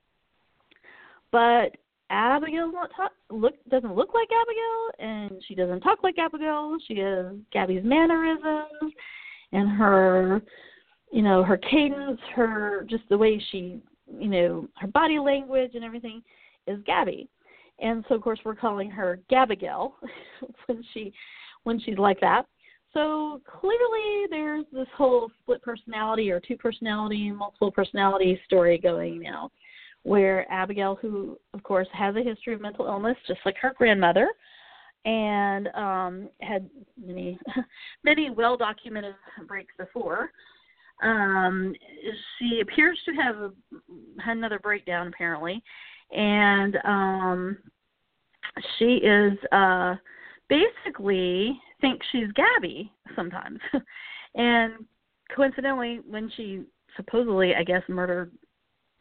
But 1.31 1.77
Abigail 2.09 2.71
not 2.71 2.91
talk 2.95 3.13
look 3.29 3.53
doesn't 3.69 3.95
look 3.95 4.13
like 4.13 4.27
Abigail 4.29 5.31
and 5.31 5.41
she 5.47 5.55
doesn't 5.55 5.79
talk 5.79 6.03
like 6.03 6.17
Abigail. 6.19 6.77
She 6.87 6.97
has 6.97 7.27
Gabi's 7.53 7.85
mannerisms 7.85 8.93
and 9.53 9.69
her 9.69 10.41
you 11.11 11.21
know, 11.21 11.43
her 11.43 11.57
cadence, 11.57 12.19
her 12.35 12.85
just 12.89 13.03
the 13.09 13.17
way 13.17 13.41
she 13.51 13.81
you 14.19 14.29
know, 14.29 14.67
her 14.77 14.87
body 14.87 15.19
language 15.19 15.71
and 15.75 15.83
everything 15.83 16.21
is 16.67 16.79
Gabi. 16.79 17.27
And 17.79 18.05
so 18.07 18.15
of 18.15 18.21
course 18.21 18.39
we're 18.45 18.55
calling 18.55 18.89
her 18.91 19.19
Gabigail 19.31 19.93
when 20.67 20.83
she 20.93 21.13
when 21.63 21.79
she's 21.79 21.97
like 21.97 22.19
that. 22.21 22.45
So 22.93 23.41
clearly 23.47 24.27
there's 24.29 24.65
this 24.73 24.87
whole 24.95 25.31
split 25.41 25.61
personality 25.61 26.29
or 26.29 26.39
two 26.39 26.57
personality, 26.57 27.31
multiple 27.31 27.71
personality 27.71 28.39
story 28.45 28.77
going 28.77 29.21
now 29.21 29.51
where 30.03 30.51
Abigail, 30.51 30.97
who 31.01 31.37
of 31.53 31.63
course 31.63 31.87
has 31.93 32.15
a 32.15 32.23
history 32.23 32.53
of 32.53 32.61
mental 32.61 32.87
illness, 32.87 33.17
just 33.27 33.39
like 33.45 33.57
her 33.57 33.73
grandmother, 33.77 34.29
and 35.05 35.67
um, 35.69 36.29
had 36.41 36.69
many 37.03 37.39
many 38.03 38.29
well 38.29 38.57
documented 38.57 39.15
breaks 39.47 39.73
before. 39.77 40.31
Um, 41.01 41.73
she 42.37 42.61
appears 42.61 42.99
to 43.05 43.13
have 43.13 43.51
had 44.23 44.37
another 44.37 44.59
breakdown 44.59 45.07
apparently, 45.07 45.63
and 46.11 46.77
um, 46.85 47.57
she 48.77 48.95
is 49.03 49.33
uh, 49.51 49.95
basically 50.49 51.59
thinks 51.79 52.05
she's 52.11 52.27
Gabi 52.37 52.89
sometimes, 53.15 53.59
and 54.35 54.85
coincidentally, 55.35 56.01
when 56.07 56.31
she 56.35 56.63
supposedly, 56.95 57.55
I 57.55 57.63
guess, 57.63 57.81
murdered 57.87 58.31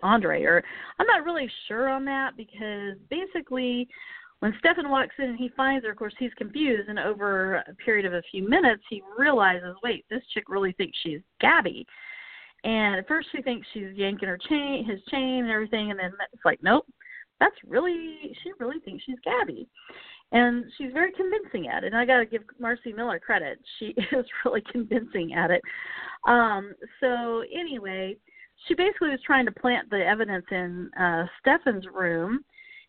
Andre, 0.03 0.43
or 0.45 0.63
I'm 0.99 1.07
not 1.07 1.25
really 1.25 1.51
sure 1.69 1.89
on 1.89 2.05
that 2.07 2.37
because 2.37 2.97
basically 3.11 3.89
when 4.41 4.55
Stefan 4.59 4.91
walks 4.91 5.15
in 5.19 5.27
and 5.27 5.39
he 5.39 5.51
finds 5.57 5.85
her, 5.85 5.93
of 5.93 5.99
course, 5.99 6.15
he's 6.19 6.33
confused, 6.35 6.89
and 6.89 6.99
over 6.99 7.57
a 7.57 7.75
period 7.75 8.07
of 8.07 8.15
a 8.15 8.23
few 8.31 8.49
minutes, 8.49 8.83
he 8.89 9.03
realizes, 9.19 9.77
wait, 9.83 10.05
this 10.11 10.23
chick 10.33 10.45
really 10.49 10.73
thinks 10.73 10.99
she's 11.03 11.21
Gabi. 11.43 11.85
And 12.65 12.97
at 12.97 13.09
first, 13.09 13.29
she 13.35 13.43
thinks 13.43 13.67
she's 13.73 13.95
yanking 13.95 14.29
her 14.29 14.39
chain, 14.39 14.85
his 14.85 15.01
chain, 15.11 15.45
and 15.45 15.51
everything, 15.51 15.91
and 15.91 16.01
then 16.01 16.13
it's 16.33 16.45
like, 16.45 16.61
nope, 16.63 16.87
that's 17.39 17.57
really, 17.67 18.35
she 18.43 18.51
really 18.59 18.81
thinks 18.81 19.05
she's 19.05 19.17
Gabi. 19.27 19.67
And 20.33 20.65
she's 20.79 20.93
very 20.93 21.13
convincing 21.13 21.69
at 21.69 21.85
it. 21.85 21.89
And 21.89 21.97
I 21.97 22.05
got 22.05 22.19
to 22.19 22.27
give 22.27 22.43
Marci 22.61 22.95
Miller 22.95 23.19
credit; 23.19 23.59
she 23.79 23.87
is 24.13 24.27
really 24.45 24.63
convincing 24.71 25.35
at 25.35 25.51
it. 25.51 25.63
Um, 26.29 26.75
so 27.01 27.43
anyway, 27.53 28.17
she 28.67 28.75
basically 28.75 29.11
was 29.11 29.21
trying 29.27 29.47
to 29.47 29.53
plant 29.53 29.91
the 29.91 30.05
evidence 30.05 30.45
in 30.51 30.91
uh 30.99 31.27
Stefan's 31.41 31.87
room. 31.93 32.45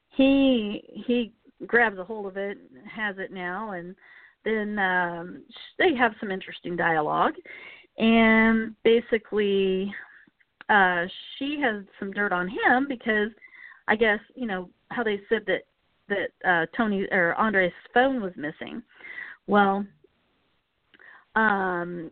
He 0.10 0.84
he 1.08 1.32
grabs 1.68 1.98
a 1.98 2.04
hold 2.04 2.26
of 2.26 2.38
it, 2.38 2.58
has 2.90 3.16
it 3.18 3.32
now, 3.32 3.72
and 3.72 3.96
then 4.44 4.80
um 4.80 5.44
they 5.78 5.94
have 5.96 6.14
some 6.20 6.32
interesting 6.32 6.76
dialogue. 6.76 7.34
And 7.98 8.76
basically, 8.84 9.94
uh 10.70 11.06
she 11.38 11.60
has 11.62 11.84
some 12.00 12.12
dirt 12.12 12.32
on 12.32 12.48
him 12.48 12.88
because 12.88 13.30
I 13.88 13.96
guess 13.96 14.20
you 14.36 14.48
know 14.48 14.70
how 14.90 15.04
they 15.04 15.22
said 15.30 15.44
that 15.48 15.64
that 16.10 16.50
uh 16.50 16.66
Tony 16.76 17.08
or 17.12 17.36
Andre's 17.36 17.72
phone 17.94 18.22
was 18.22 18.34
missing. 18.36 18.82
Well, 19.48 19.86
um 21.36 22.12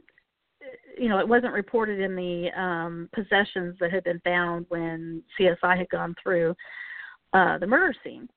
you 0.98 1.08
know, 1.08 1.20
it 1.20 1.28
wasn't 1.28 1.54
reported 1.54 2.00
in 2.00 2.16
the 2.16 2.50
um, 2.60 3.10
possessions 3.14 3.78
that 3.80 3.92
had 3.92 4.04
been 4.04 4.20
found 4.20 4.66
when 4.70 5.24
CSI 5.40 5.78
had 5.78 5.90
gone 5.90 6.14
through 6.22 6.54
uh, 7.34 7.58
the 7.58 7.68
murder 7.68 7.96
scene. 8.04 8.28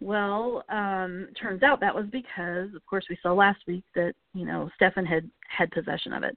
Well, 0.00 0.64
um, 0.68 1.28
turns 1.40 1.62
out 1.62 1.80
that 1.80 1.94
was 1.94 2.06
because, 2.12 2.72
of 2.74 2.86
course, 2.86 3.04
we 3.10 3.18
saw 3.22 3.32
last 3.32 3.60
week 3.66 3.84
that 3.94 4.14
you 4.32 4.46
know 4.46 4.70
Stefan 4.76 5.04
had 5.04 5.28
had 5.48 5.70
possession 5.72 6.12
of 6.12 6.22
it. 6.22 6.34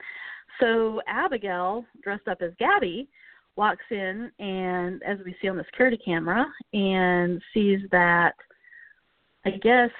So 0.59 1.01
Abigail, 1.07 1.85
dressed 2.03 2.27
up 2.27 2.41
as 2.41 2.51
Gabi, 2.59 3.07
walks 3.55 3.85
in 3.91 4.31
and, 4.39 5.01
as 5.03 5.19
we 5.25 5.35
see 5.41 5.47
on 5.47 5.57
the 5.57 5.65
security 5.65 5.99
camera, 6.03 6.45
and 6.73 7.41
sees 7.53 7.81
that 7.91 8.33
I 9.45 9.51
guess 9.51 9.91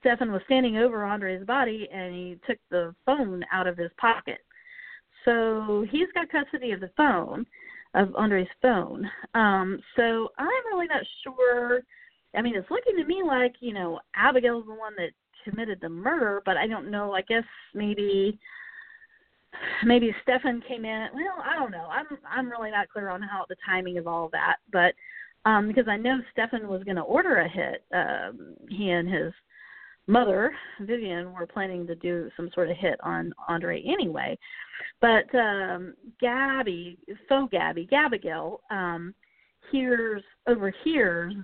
Stefan 0.00 0.32
was 0.32 0.42
standing 0.46 0.76
over 0.76 1.04
Andre's 1.04 1.46
body 1.46 1.88
and 1.92 2.14
he 2.14 2.38
took 2.46 2.58
the 2.70 2.94
phone 3.06 3.44
out 3.52 3.66
of 3.66 3.76
his 3.76 3.90
pocket. 4.00 4.38
So 5.24 5.84
he's 5.90 6.08
got 6.14 6.30
custody 6.30 6.72
of 6.72 6.80
the 6.80 6.90
phone, 6.96 7.44
of 7.94 8.14
Andre's 8.14 8.48
phone. 8.62 9.10
Um, 9.34 9.80
so 9.96 10.28
I'm 10.38 10.66
really 10.72 10.86
not 10.86 11.02
sure. 11.24 11.82
I 12.36 12.42
mean, 12.42 12.54
it's 12.54 12.70
looking 12.70 12.96
to 12.96 13.04
me 13.04 13.22
like, 13.26 13.54
you 13.60 13.72
know, 13.72 14.00
Abigail's 14.14 14.66
the 14.66 14.74
one 14.74 14.94
that 14.96 15.10
committed 15.44 15.78
the 15.80 15.88
murder, 15.88 16.42
but 16.44 16.56
I 16.56 16.66
don't 16.66 16.90
know. 16.90 17.12
I 17.12 17.22
guess 17.22 17.44
maybe 17.74 18.38
maybe 19.84 20.14
Stefan 20.22 20.62
came 20.68 20.84
in. 20.84 21.08
Well, 21.14 21.42
I 21.44 21.58
don't 21.58 21.70
know. 21.70 21.88
I'm 21.90 22.06
I'm 22.28 22.50
really 22.50 22.70
not 22.70 22.88
clear 22.90 23.08
on 23.08 23.22
how 23.22 23.44
the 23.48 23.56
timing 23.66 23.98
of 23.98 24.06
all 24.06 24.28
that, 24.32 24.56
but 24.72 24.94
um, 25.48 25.68
because 25.68 25.88
I 25.88 25.96
know 25.96 26.18
Stefan 26.32 26.68
was 26.68 26.84
going 26.84 26.96
to 26.96 27.02
order 27.02 27.38
a 27.38 27.48
hit. 27.48 27.84
Um, 27.92 28.54
he 28.68 28.90
and 28.90 29.08
his 29.08 29.32
mother, 30.06 30.52
Vivian, 30.80 31.32
were 31.32 31.46
planning 31.46 31.86
to 31.86 31.94
do 31.94 32.30
some 32.36 32.50
sort 32.54 32.70
of 32.70 32.76
hit 32.76 32.98
on 33.02 33.32
Andre 33.48 33.82
anyway. 33.82 34.38
But 35.00 35.32
um, 35.34 35.94
Gabi, 36.22 36.98
so 37.28 37.48
Gabi, 37.52 37.88
Gabigail, 37.88 38.58
um, 38.70 39.14
hears 39.70 40.22
overhears 40.46 41.34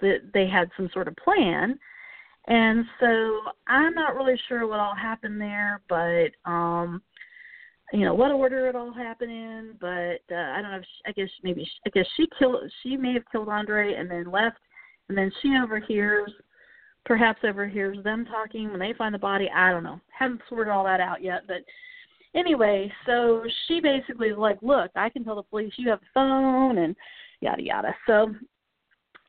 that 0.00 0.30
they 0.32 0.46
had 0.46 0.70
some 0.76 0.88
sort 0.92 1.08
of 1.08 1.16
plan. 1.16 1.78
And 2.48 2.84
so 2.98 3.40
I'm 3.68 3.94
not 3.94 4.16
really 4.16 4.40
sure 4.48 4.66
what 4.66 4.80
all 4.80 4.94
happened 4.94 5.40
there, 5.40 5.80
but 5.88 6.30
um 6.44 7.02
you 7.92 8.06
know 8.06 8.14
what 8.14 8.30
order 8.30 8.66
it 8.68 8.76
all 8.76 8.92
happened 8.92 9.30
in, 9.30 9.74
but 9.80 10.22
uh, 10.34 10.52
I 10.52 10.62
don't 10.62 10.70
know. 10.70 10.78
If 10.78 10.84
she, 10.84 11.02
I 11.06 11.12
guess 11.12 11.28
maybe 11.42 11.62
she, 11.64 11.70
I 11.86 11.90
guess 11.90 12.06
she 12.16 12.26
killed. 12.38 12.56
She 12.82 12.96
may 12.96 13.12
have 13.12 13.30
killed 13.30 13.48
Andre 13.48 13.94
and 13.94 14.10
then 14.10 14.30
left, 14.30 14.58
and 15.08 15.18
then 15.18 15.30
she 15.42 15.54
overhears, 15.62 16.32
perhaps 17.04 17.40
overhears 17.44 18.02
them 18.02 18.24
talking 18.24 18.70
when 18.70 18.80
they 18.80 18.94
find 18.96 19.14
the 19.14 19.18
body. 19.18 19.50
I 19.54 19.70
don't 19.70 19.84
know. 19.84 20.00
Haven't 20.18 20.40
sorted 20.48 20.72
all 20.72 20.84
that 20.84 21.00
out 21.00 21.22
yet, 21.22 21.42
but 21.46 21.58
anyway, 22.34 22.90
so 23.04 23.44
she 23.66 23.80
basically 23.80 24.28
is 24.28 24.38
like, 24.38 24.58
"Look, 24.62 24.90
I 24.96 25.10
can 25.10 25.22
tell 25.22 25.36
the 25.36 25.42
police 25.42 25.74
you 25.76 25.90
have 25.90 26.00
a 26.00 26.12
phone 26.14 26.78
and 26.78 26.96
yada 27.40 27.62
yada." 27.62 27.94
So 28.06 28.34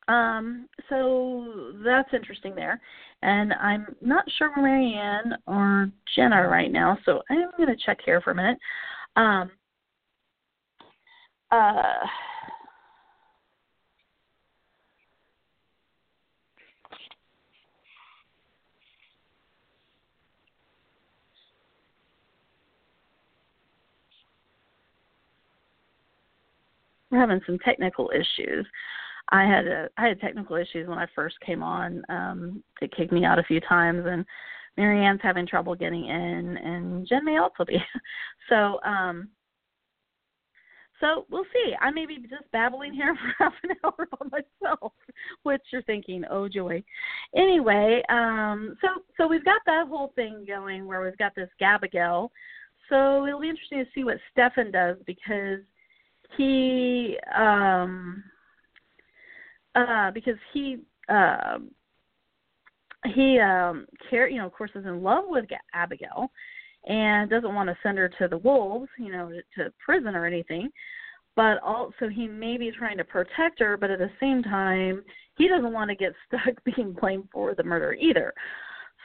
um, 0.08 0.68
so 0.88 1.72
that's 1.84 2.12
interesting 2.12 2.54
there. 2.54 2.80
And 3.22 3.54
I'm 3.54 3.86
not 4.02 4.24
sure 4.36 4.50
where 4.50 4.62
Marianne 4.62 5.34
or 5.46 5.90
Jenna 6.14 6.46
right 6.48 6.70
now, 6.70 6.98
so 7.04 7.22
I'm 7.30 7.50
going 7.56 7.68
to 7.68 7.84
check 7.84 7.98
here 8.04 8.20
for 8.20 8.32
a 8.32 8.34
minute. 8.34 8.58
Um, 9.16 9.50
uh, 11.50 11.82
we're 27.10 27.20
having 27.20 27.40
some 27.46 27.58
technical 27.60 28.10
issues. 28.14 28.66
I 29.30 29.44
had 29.44 29.66
a 29.66 29.88
I 29.96 30.08
had 30.08 30.20
technical 30.20 30.56
issues 30.56 30.88
when 30.88 30.98
I 30.98 31.06
first 31.14 31.36
came 31.40 31.62
on. 31.62 32.02
Um, 32.08 32.62
it 32.80 32.94
kicked 32.94 33.12
me 33.12 33.24
out 33.24 33.38
a 33.38 33.44
few 33.44 33.60
times, 33.60 34.04
and 34.06 34.24
Marianne's 34.76 35.20
having 35.22 35.46
trouble 35.46 35.74
getting 35.74 36.06
in, 36.06 36.56
and 36.56 37.06
Jen 37.06 37.24
may 37.24 37.38
also 37.38 37.64
be. 37.64 37.76
so, 38.48 38.80
um, 38.84 39.28
so 41.00 41.26
we'll 41.30 41.44
see. 41.52 41.74
I 41.80 41.90
may 41.90 42.06
be 42.06 42.18
just 42.18 42.50
babbling 42.52 42.92
here 42.92 43.16
for 43.38 43.44
half 43.44 43.54
an 43.62 43.70
hour 43.84 44.08
by 44.10 44.40
myself, 44.62 44.92
which 45.42 45.62
you're 45.72 45.82
thinking, 45.82 46.24
oh 46.30 46.48
joy. 46.48 46.82
Anyway, 47.36 48.02
um, 48.08 48.76
so 48.80 48.88
so 49.16 49.26
we've 49.26 49.44
got 49.44 49.60
that 49.66 49.86
whole 49.88 50.12
thing 50.16 50.44
going 50.46 50.86
where 50.86 51.02
we've 51.02 51.18
got 51.18 51.34
this 51.34 51.50
Gabigail. 51.60 52.28
So 52.88 53.26
it'll 53.26 53.40
be 53.40 53.48
interesting 53.48 53.78
to 53.84 53.90
see 53.94 54.04
what 54.04 54.18
Stefan 54.32 54.70
does 54.70 54.96
because 55.06 55.60
he 56.36 57.16
um 57.36 58.22
uh, 59.74 60.10
because 60.10 60.36
he 60.52 60.78
uh, 61.08 61.58
he 63.14 63.38
um, 63.38 63.86
care 64.08 64.28
you 64.28 64.38
know 64.38 64.46
of 64.46 64.52
course 64.52 64.70
is 64.74 64.86
in 64.86 65.02
love 65.02 65.24
with 65.26 65.46
Abigail 65.74 66.30
and 66.86 67.30
doesn't 67.30 67.54
want 67.54 67.68
to 67.68 67.76
send 67.82 67.98
her 67.98 68.08
to 68.08 68.28
the 68.28 68.38
wolves 68.38 68.88
you 68.98 69.12
know 69.12 69.30
to 69.56 69.72
prison 69.84 70.14
or 70.14 70.26
anything. 70.26 70.70
But 71.36 71.60
also 71.64 72.08
he 72.14 72.28
may 72.28 72.56
be 72.56 72.70
trying 72.70 72.96
to 72.98 73.04
protect 73.04 73.58
her 73.58 73.76
but 73.76 73.90
at 73.90 73.98
the 73.98 74.10
same 74.20 74.42
time 74.42 75.02
he 75.36 75.48
doesn't 75.48 75.72
want 75.72 75.90
to 75.90 75.96
get 75.96 76.12
stuck 76.28 76.54
being 76.64 76.92
blamed 76.92 77.28
for 77.32 77.54
the 77.54 77.64
murder 77.64 77.94
either. 77.94 78.32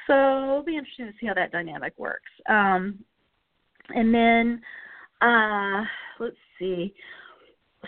So 0.07 0.13
it'll 0.13 0.63
be 0.63 0.77
interesting 0.77 1.07
to 1.07 1.13
see 1.19 1.27
how 1.27 1.33
that 1.35 1.51
dynamic 1.51 1.93
works. 1.97 2.29
Um 2.47 2.99
and 3.89 4.13
then 4.13 4.61
uh 5.21 5.83
let's 6.19 6.37
see 6.59 6.93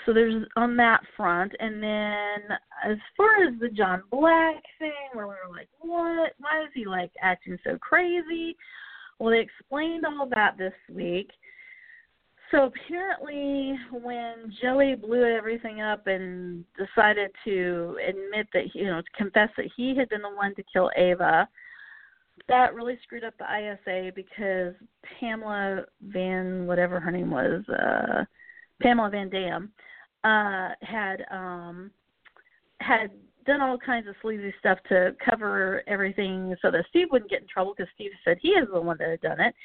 so 0.05 0.13
there's 0.13 0.45
on 0.55 0.77
that 0.77 1.01
front 1.17 1.51
and 1.59 1.81
then 1.83 2.57
as 2.85 2.97
far 3.17 3.43
as 3.43 3.59
the 3.59 3.69
john 3.69 4.01
black 4.09 4.61
thing 4.79 4.91
where 5.13 5.27
we 5.27 5.33
were 5.33 5.55
like 5.55 5.67
what? 5.79 6.33
Why 6.39 6.63
is 6.63 6.69
he 6.73 6.85
like 6.85 7.11
acting 7.21 7.57
so 7.63 7.77
crazy? 7.77 8.55
Well 9.19 9.31
they 9.31 9.39
explained 9.39 10.05
all 10.05 10.27
that 10.33 10.57
this 10.57 10.73
week. 10.93 11.29
So 12.51 12.65
apparently 12.65 13.77
when 13.91 14.53
joey 14.61 14.95
blew 14.95 15.23
everything 15.23 15.81
up 15.81 16.07
and 16.07 16.63
decided 16.77 17.31
to 17.45 17.97
admit 18.07 18.47
that 18.53 18.73
you 18.73 18.85
know 18.85 19.01
to 19.01 19.17
confess 19.17 19.49
that 19.57 19.69
he 19.75 19.95
had 19.95 20.09
been 20.09 20.21
the 20.21 20.29
one 20.29 20.55
to 20.55 20.63
kill 20.71 20.89
ava 20.95 21.47
that 22.47 22.73
really 22.73 22.97
screwed 23.03 23.23
up 23.23 23.33
the 23.37 23.45
isa 23.45 24.11
because 24.15 24.73
pamela 25.19 25.83
van 26.01 26.65
whatever 26.65 26.99
her 26.99 27.11
name 27.11 27.29
was 27.29 27.63
uh 27.69 28.23
Pamela 28.81 29.09
Van 29.09 29.29
Dam 29.29 29.71
uh, 30.23 30.69
had 30.81 31.25
um, 31.31 31.91
had 32.79 33.11
done 33.45 33.61
all 33.61 33.77
kinds 33.77 34.07
of 34.07 34.15
sleazy 34.21 34.53
stuff 34.59 34.77
to 34.89 35.15
cover 35.23 35.83
everything 35.87 36.55
so 36.61 36.69
that 36.71 36.85
Steve 36.89 37.07
wouldn't 37.11 37.31
get 37.31 37.41
in 37.41 37.47
trouble 37.47 37.73
because 37.75 37.91
Steve 37.95 38.11
said 38.23 38.37
he 38.41 38.49
is 38.49 38.67
the 38.71 38.79
one 38.79 38.97
that 38.99 39.09
had 39.09 39.21
done 39.21 39.39
it. 39.39 39.55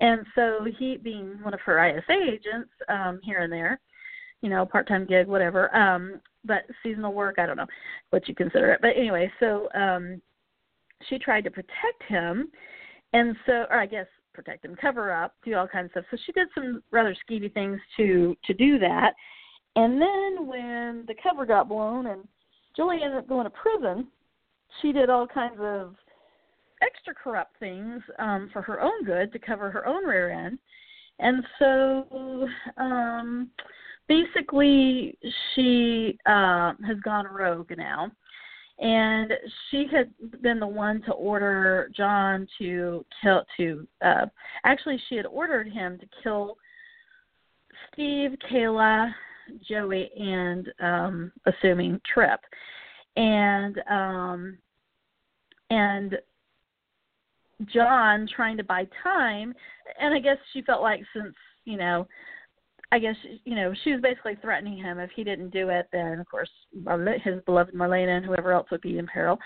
And 0.00 0.24
so 0.34 0.64
he, 0.78 0.96
being 0.96 1.42
one 1.42 1.54
of 1.54 1.60
her 1.60 1.84
ISA 1.84 2.12
agents 2.12 2.70
um, 2.88 3.20
here 3.22 3.40
and 3.40 3.52
there, 3.52 3.80
you 4.40 4.48
know, 4.48 4.64
part-time 4.64 5.06
gig, 5.06 5.26
whatever, 5.26 5.74
um, 5.74 6.20
but 6.44 6.62
seasonal 6.82 7.12
work, 7.12 7.36
I 7.38 7.46
don't 7.46 7.56
know 7.56 7.66
what 8.10 8.28
you 8.28 8.34
consider 8.34 8.72
it. 8.72 8.80
But 8.80 8.96
anyway, 8.96 9.30
so 9.40 9.68
um, 9.74 10.22
she 11.08 11.18
tried 11.18 11.42
to 11.44 11.50
protect 11.50 12.02
him, 12.06 12.50
and 13.12 13.34
so, 13.46 13.66
or 13.70 13.80
I 13.80 13.86
guess 13.86 14.06
protect 14.38 14.64
him, 14.64 14.76
cover 14.80 15.12
up, 15.12 15.34
do 15.44 15.56
all 15.56 15.66
kinds 15.66 15.86
of 15.86 15.90
stuff. 15.90 16.04
So 16.12 16.16
she 16.24 16.30
did 16.30 16.46
some 16.54 16.80
rather 16.92 17.16
skeevy 17.28 17.52
things 17.52 17.80
to 17.96 18.36
to 18.44 18.54
do 18.54 18.78
that. 18.78 19.14
And 19.74 20.00
then 20.00 20.46
when 20.46 21.04
the 21.08 21.14
cover 21.20 21.44
got 21.44 21.68
blown 21.68 22.06
and 22.06 22.26
Julie 22.76 23.00
ended 23.02 23.18
up 23.18 23.28
going 23.28 23.44
to 23.44 23.50
prison, 23.50 24.06
she 24.80 24.92
did 24.92 25.10
all 25.10 25.26
kinds 25.26 25.58
of 25.60 25.96
extra 26.82 27.12
corrupt 27.12 27.58
things 27.58 28.00
um 28.20 28.48
for 28.52 28.62
her 28.62 28.80
own 28.80 29.04
good 29.04 29.32
to 29.32 29.40
cover 29.40 29.72
her 29.72 29.86
own 29.88 30.04
rear 30.04 30.30
end. 30.30 30.58
And 31.18 31.44
so 31.58 32.46
um 32.76 33.50
basically 34.06 35.18
she 35.54 36.16
uh 36.26 36.74
has 36.86 36.98
gone 37.04 37.26
rogue 37.26 37.72
now 37.76 38.12
and 38.78 39.32
she 39.70 39.86
had 39.90 40.10
been 40.40 40.60
the 40.60 40.66
one 40.66 41.02
to 41.02 41.12
order 41.12 41.90
John 41.96 42.46
to 42.58 43.04
kill 43.22 43.44
to 43.56 43.86
uh 44.04 44.26
actually 44.64 45.00
she 45.08 45.16
had 45.16 45.26
ordered 45.26 45.68
him 45.68 45.98
to 45.98 46.06
kill 46.22 46.56
Steve, 47.92 48.32
Kayla, 48.50 49.12
Joey, 49.68 50.10
and 50.16 50.68
um 50.80 51.32
assuming 51.46 52.00
Tripp. 52.12 52.40
And 53.16 53.78
um 53.90 54.58
and 55.70 56.16
John 57.74 58.28
trying 58.34 58.56
to 58.58 58.64
buy 58.64 58.86
time 59.02 59.54
and 60.00 60.14
I 60.14 60.20
guess 60.20 60.38
she 60.52 60.62
felt 60.62 60.82
like 60.82 61.00
since, 61.12 61.34
you 61.64 61.76
know, 61.76 62.06
I 62.90 62.98
guess 62.98 63.16
you 63.44 63.54
know 63.54 63.74
she 63.84 63.92
was 63.92 64.00
basically 64.00 64.36
threatening 64.40 64.78
him 64.78 64.98
if 64.98 65.10
he 65.14 65.24
didn't 65.24 65.50
do 65.50 65.68
it. 65.68 65.88
Then 65.92 66.20
of 66.20 66.28
course 66.28 66.50
his 67.24 67.42
beloved 67.44 67.74
Marlena 67.74 68.16
and 68.16 68.24
whoever 68.26 68.52
else 68.52 68.70
would 68.70 68.80
be 68.80 68.98
in 68.98 69.06
peril. 69.06 69.38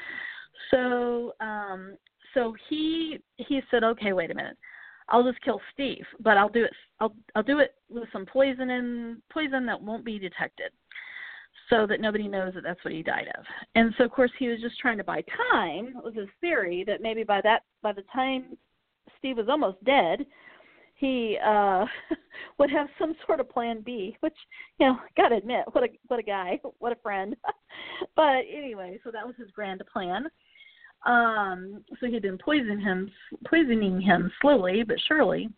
So 0.70 1.32
um, 1.40 1.96
so 2.34 2.54
he 2.68 3.18
he 3.36 3.60
said, 3.70 3.84
okay, 3.84 4.12
wait 4.12 4.30
a 4.30 4.34
minute, 4.34 4.56
I'll 5.08 5.24
just 5.24 5.42
kill 5.42 5.60
Steve, 5.72 6.04
but 6.20 6.36
I'll 6.36 6.48
do 6.48 6.64
it. 6.64 6.72
I'll 7.00 7.14
I'll 7.34 7.42
do 7.42 7.58
it 7.58 7.74
with 7.88 8.08
some 8.12 8.26
poison 8.26 8.70
and 8.70 9.22
poison 9.32 9.66
that 9.66 9.82
won't 9.82 10.04
be 10.04 10.18
detected, 10.18 10.70
so 11.68 11.86
that 11.86 12.00
nobody 12.00 12.28
knows 12.28 12.54
that 12.54 12.62
that's 12.62 12.82
what 12.84 12.94
he 12.94 13.02
died 13.02 13.28
of. 13.38 13.44
And 13.74 13.92
so 13.98 14.04
of 14.04 14.12
course 14.12 14.30
he 14.38 14.48
was 14.48 14.60
just 14.60 14.78
trying 14.78 14.98
to 14.98 15.04
buy 15.04 15.22
time. 15.52 15.94
It 15.96 16.04
was 16.04 16.14
his 16.14 16.28
theory 16.40 16.84
that 16.86 17.02
maybe 17.02 17.24
by 17.24 17.40
that 17.42 17.64
by 17.82 17.92
the 17.92 18.04
time 18.12 18.56
Steve 19.18 19.36
was 19.36 19.48
almost 19.48 19.82
dead 19.84 20.24
he 21.02 21.36
uh 21.44 21.84
would 22.58 22.70
have 22.70 22.86
some 22.98 23.14
sort 23.26 23.40
of 23.40 23.50
plan 23.50 23.82
B, 23.84 24.16
which 24.20 24.36
you 24.78 24.86
know, 24.86 24.96
gotta 25.16 25.34
admit, 25.34 25.64
what 25.72 25.84
a 25.84 25.88
what 26.06 26.20
a 26.20 26.22
guy, 26.22 26.60
what 26.78 26.92
a 26.92 26.96
friend. 27.02 27.36
but 28.16 28.42
anyway, 28.50 28.98
so 29.04 29.10
that 29.10 29.26
was 29.26 29.34
his 29.36 29.50
grand 29.50 29.82
plan. 29.92 30.26
Um, 31.04 31.84
so 31.98 32.06
he'd 32.06 32.22
been 32.22 32.38
poisoning 32.38 32.80
him, 32.80 33.10
poisoning 33.44 34.00
him 34.00 34.30
slowly 34.40 34.84
but 34.84 34.96
surely, 35.08 35.48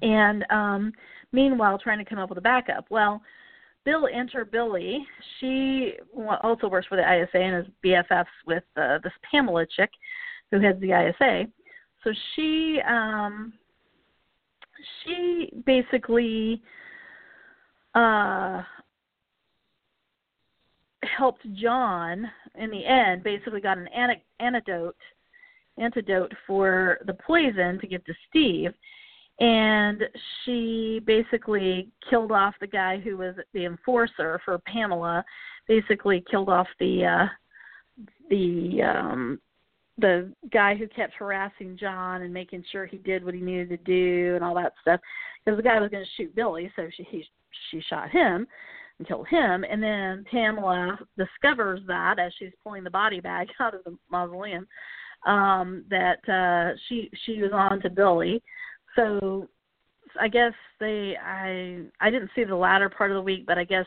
and 0.00 0.44
um, 0.50 0.92
meanwhile 1.32 1.76
trying 1.76 1.98
to 1.98 2.04
come 2.04 2.20
up 2.20 2.28
with 2.28 2.38
a 2.38 2.42
backup. 2.42 2.86
Well, 2.88 3.20
Bill 3.84 4.08
enter 4.14 4.44
Billie. 4.44 5.04
She 5.40 5.94
also 6.42 6.68
works 6.68 6.86
for 6.86 6.96
the 6.96 7.02
ISA 7.02 7.36
and 7.36 7.66
is 7.66 7.72
BFFs 7.84 8.26
with 8.46 8.62
uh, 8.76 8.98
this 9.02 9.12
Pamela 9.28 9.66
chick 9.76 9.90
who 10.52 10.60
heads 10.60 10.80
the 10.80 10.92
ISA. 10.92 11.46
So 12.04 12.12
she 12.34 12.78
um 12.88 13.52
she 15.02 15.50
basically 15.64 16.62
uh 17.94 18.62
helped 21.16 21.46
John 21.54 22.30
in 22.56 22.70
the 22.70 22.84
end. 22.84 23.22
Basically, 23.22 23.60
got 23.60 23.78
an 23.78 23.88
antidote 24.40 24.96
antidote 25.78 26.32
for 26.46 26.98
the 27.06 27.14
poison 27.14 27.80
to 27.80 27.86
give 27.86 28.04
to 28.04 28.14
Steve, 28.28 28.72
and 29.40 30.02
she 30.44 31.00
basically 31.04 31.88
killed 32.08 32.32
off 32.32 32.54
the 32.60 32.66
guy 32.66 33.00
who 33.00 33.16
was 33.16 33.34
the 33.52 33.64
enforcer 33.64 34.40
for 34.44 34.58
Pamela. 34.60 35.24
Basically, 35.66 36.24
killed 36.30 36.48
off 36.48 36.68
the 36.78 37.04
uh, 37.04 37.26
the 38.30 38.82
um, 38.82 39.40
the 39.98 40.32
guy 40.52 40.74
who 40.74 40.88
kept 40.88 41.14
harassing 41.14 41.76
John 41.78 42.22
and 42.22 42.34
making 42.34 42.64
sure 42.70 42.86
he 42.86 42.98
did 42.98 43.24
what 43.24 43.34
he 43.34 43.40
needed 43.40 43.68
to 43.70 43.76
do 43.78 44.34
and 44.34 44.44
all 44.44 44.54
that 44.56 44.72
stuff. 44.80 45.00
Because 45.44 45.56
the 45.56 45.62
guy 45.62 45.80
was 45.80 45.90
going 45.90 46.04
to 46.04 46.10
shoot 46.16 46.34
Billie, 46.34 46.72
so 46.74 46.88
she 46.96 47.04
he, 47.04 47.24
she 47.70 47.80
shot 47.88 48.10
him 48.10 48.46
and 48.98 49.08
killed 49.08 49.28
him. 49.28 49.64
And 49.64 49.82
then 49.82 50.24
Pamela 50.30 50.98
discovers 51.16 51.80
that 51.86 52.18
as 52.18 52.32
she's 52.38 52.52
pulling 52.62 52.84
the 52.84 52.90
body 52.90 53.20
bag 53.20 53.48
out 53.60 53.74
of 53.74 53.84
the 53.84 53.96
mausoleum, 54.10 54.66
um, 55.26 55.84
that 55.90 56.28
uh, 56.28 56.76
she 56.88 57.10
she 57.24 57.40
was 57.40 57.52
on 57.52 57.80
to 57.82 57.90
Billie. 57.90 58.42
So 58.96 59.48
I 60.20 60.28
guess 60.28 60.52
they 60.80 61.14
I 61.22 61.82
I 62.00 62.10
didn't 62.10 62.30
see 62.34 62.44
the 62.44 62.56
latter 62.56 62.88
part 62.88 63.10
of 63.10 63.16
the 63.16 63.22
week, 63.22 63.46
but 63.46 63.58
I 63.58 63.64
guess 63.64 63.86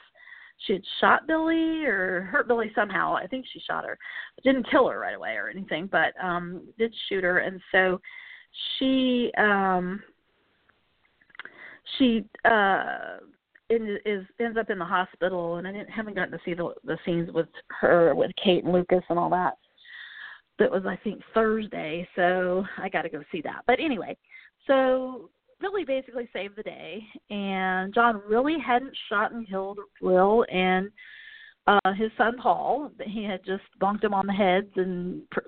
she 0.65 0.73
had 0.73 0.83
shot 0.99 1.27
Billie 1.27 1.85
or 1.85 2.21
hurt 2.31 2.47
Billie 2.47 2.71
somehow. 2.73 3.15
I 3.15 3.27
think 3.27 3.45
she 3.51 3.59
shot 3.59 3.85
her. 3.85 3.97
Didn't 4.43 4.69
kill 4.69 4.87
her 4.89 4.99
right 4.99 5.15
away 5.15 5.35
or 5.35 5.49
anything, 5.49 5.87
but 5.91 6.13
um 6.23 6.61
did 6.77 6.93
shoot 7.07 7.23
her 7.23 7.39
and 7.39 7.61
so 7.71 8.01
she 8.77 9.31
um 9.37 10.01
she 11.97 12.25
uh 12.45 13.17
in, 13.69 13.97
is 14.05 14.25
ends 14.39 14.57
up 14.57 14.69
in 14.69 14.79
the 14.79 14.85
hospital 14.85 15.57
and 15.57 15.67
I 15.67 15.71
didn't 15.71 15.89
haven't 15.89 16.15
gotten 16.15 16.31
to 16.31 16.39
see 16.43 16.53
the 16.53 16.73
the 16.83 16.97
scenes 17.05 17.31
with 17.31 17.49
her 17.79 18.15
with 18.15 18.31
Kate 18.43 18.63
and 18.63 18.73
Lucas 18.73 19.03
and 19.09 19.19
all 19.19 19.29
that. 19.29 19.57
That 20.59 20.71
was 20.71 20.85
I 20.87 20.95
think 21.03 21.21
Thursday, 21.33 22.07
so 22.15 22.65
I 22.77 22.89
got 22.89 23.03
to 23.03 23.09
go 23.09 23.21
see 23.31 23.41
that. 23.41 23.61
But 23.67 23.79
anyway, 23.79 24.17
so 24.65 25.29
Billie 25.59 25.85
basically 25.85 26.29
saved 26.33 26.55
the 26.55 26.63
day, 26.63 27.03
and 27.29 27.93
John 27.93 28.21
really 28.27 28.57
hadn't 28.59 28.95
shot 29.09 29.31
and 29.31 29.47
killed 29.47 29.79
Will 30.01 30.45
and 30.51 30.89
uh 31.65 31.93
his 31.93 32.11
son 32.17 32.37
Paul. 32.41 32.91
He 33.05 33.23
had 33.23 33.43
just 33.45 33.63
bonked 33.81 34.03
him 34.03 34.13
on 34.13 34.27
the 34.27 34.33
heads 34.33 34.71
and 34.75 35.27
pr- 35.31 35.39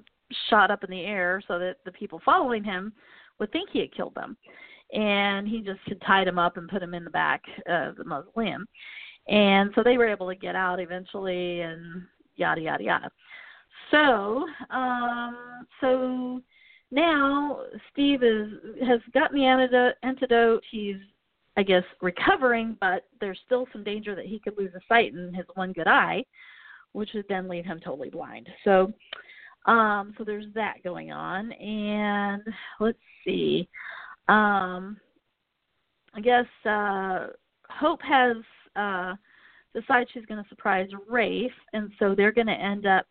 shot 0.49 0.71
up 0.71 0.83
in 0.83 0.89
the 0.89 1.01
air 1.01 1.41
so 1.47 1.59
that 1.59 1.77
the 1.85 1.91
people 1.91 2.21
following 2.23 2.63
him 2.63 2.93
would 3.39 3.51
think 3.51 3.69
he 3.71 3.79
had 3.79 3.95
killed 3.95 4.15
them. 4.15 4.37
And 4.93 5.47
he 5.47 5.61
just 5.61 5.79
had 5.87 6.01
tied 6.01 6.27
him 6.27 6.39
up 6.39 6.57
and 6.57 6.67
put 6.67 6.81
him 6.81 6.93
in 6.93 7.03
the 7.03 7.09
back 7.11 7.43
of 7.67 7.95
the 7.95 8.03
mausoleum. 8.03 8.65
And 9.27 9.71
so 9.75 9.83
they 9.83 9.97
were 9.97 10.07
able 10.07 10.27
to 10.27 10.35
get 10.35 10.55
out 10.55 10.79
eventually 10.79 11.61
and 11.61 12.03
yada 12.35 12.61
yada 12.61 12.83
yada. 12.83 13.11
So, 13.91 14.45
um 14.71 15.65
so 15.79 16.41
now 16.91 17.61
Steve 17.91 18.23
is 18.23 18.49
has 18.85 18.99
gotten 19.13 19.37
the 19.37 19.45
antidote. 19.45 19.95
antidote. 20.03 20.63
He's 20.71 20.97
I 21.57 21.63
guess 21.63 21.83
recovering, 22.01 22.77
but 22.79 23.05
there's 23.19 23.39
still 23.45 23.67
some 23.73 23.83
danger 23.83 24.15
that 24.15 24.25
he 24.25 24.39
could 24.39 24.57
lose 24.57 24.71
a 24.75 24.81
sight 24.87 25.13
in 25.13 25.33
his 25.33 25.45
one 25.55 25.73
good 25.73 25.87
eye, 25.87 26.23
which 26.93 27.09
would 27.13 27.25
then 27.27 27.49
leave 27.49 27.65
him 27.65 27.81
totally 27.83 28.09
blind. 28.09 28.47
So, 28.63 28.93
um, 29.65 30.13
so 30.17 30.23
there's 30.23 30.45
that 30.55 30.75
going 30.83 31.11
on, 31.11 31.51
and 31.51 32.41
let's 32.79 32.97
see. 33.25 33.67
Um, 34.29 34.97
I 36.13 36.21
guess 36.21 36.45
uh, 36.65 37.27
Hope 37.69 38.01
has 38.03 38.37
uh, 38.75 39.15
decided 39.73 40.07
she's 40.13 40.25
going 40.25 40.41
to 40.41 40.49
surprise 40.49 40.87
Rafe, 41.09 41.51
and 41.73 41.91
so 41.99 42.15
they're 42.15 42.31
going 42.31 42.47
to 42.47 42.53
end 42.53 42.85
up 42.85 43.05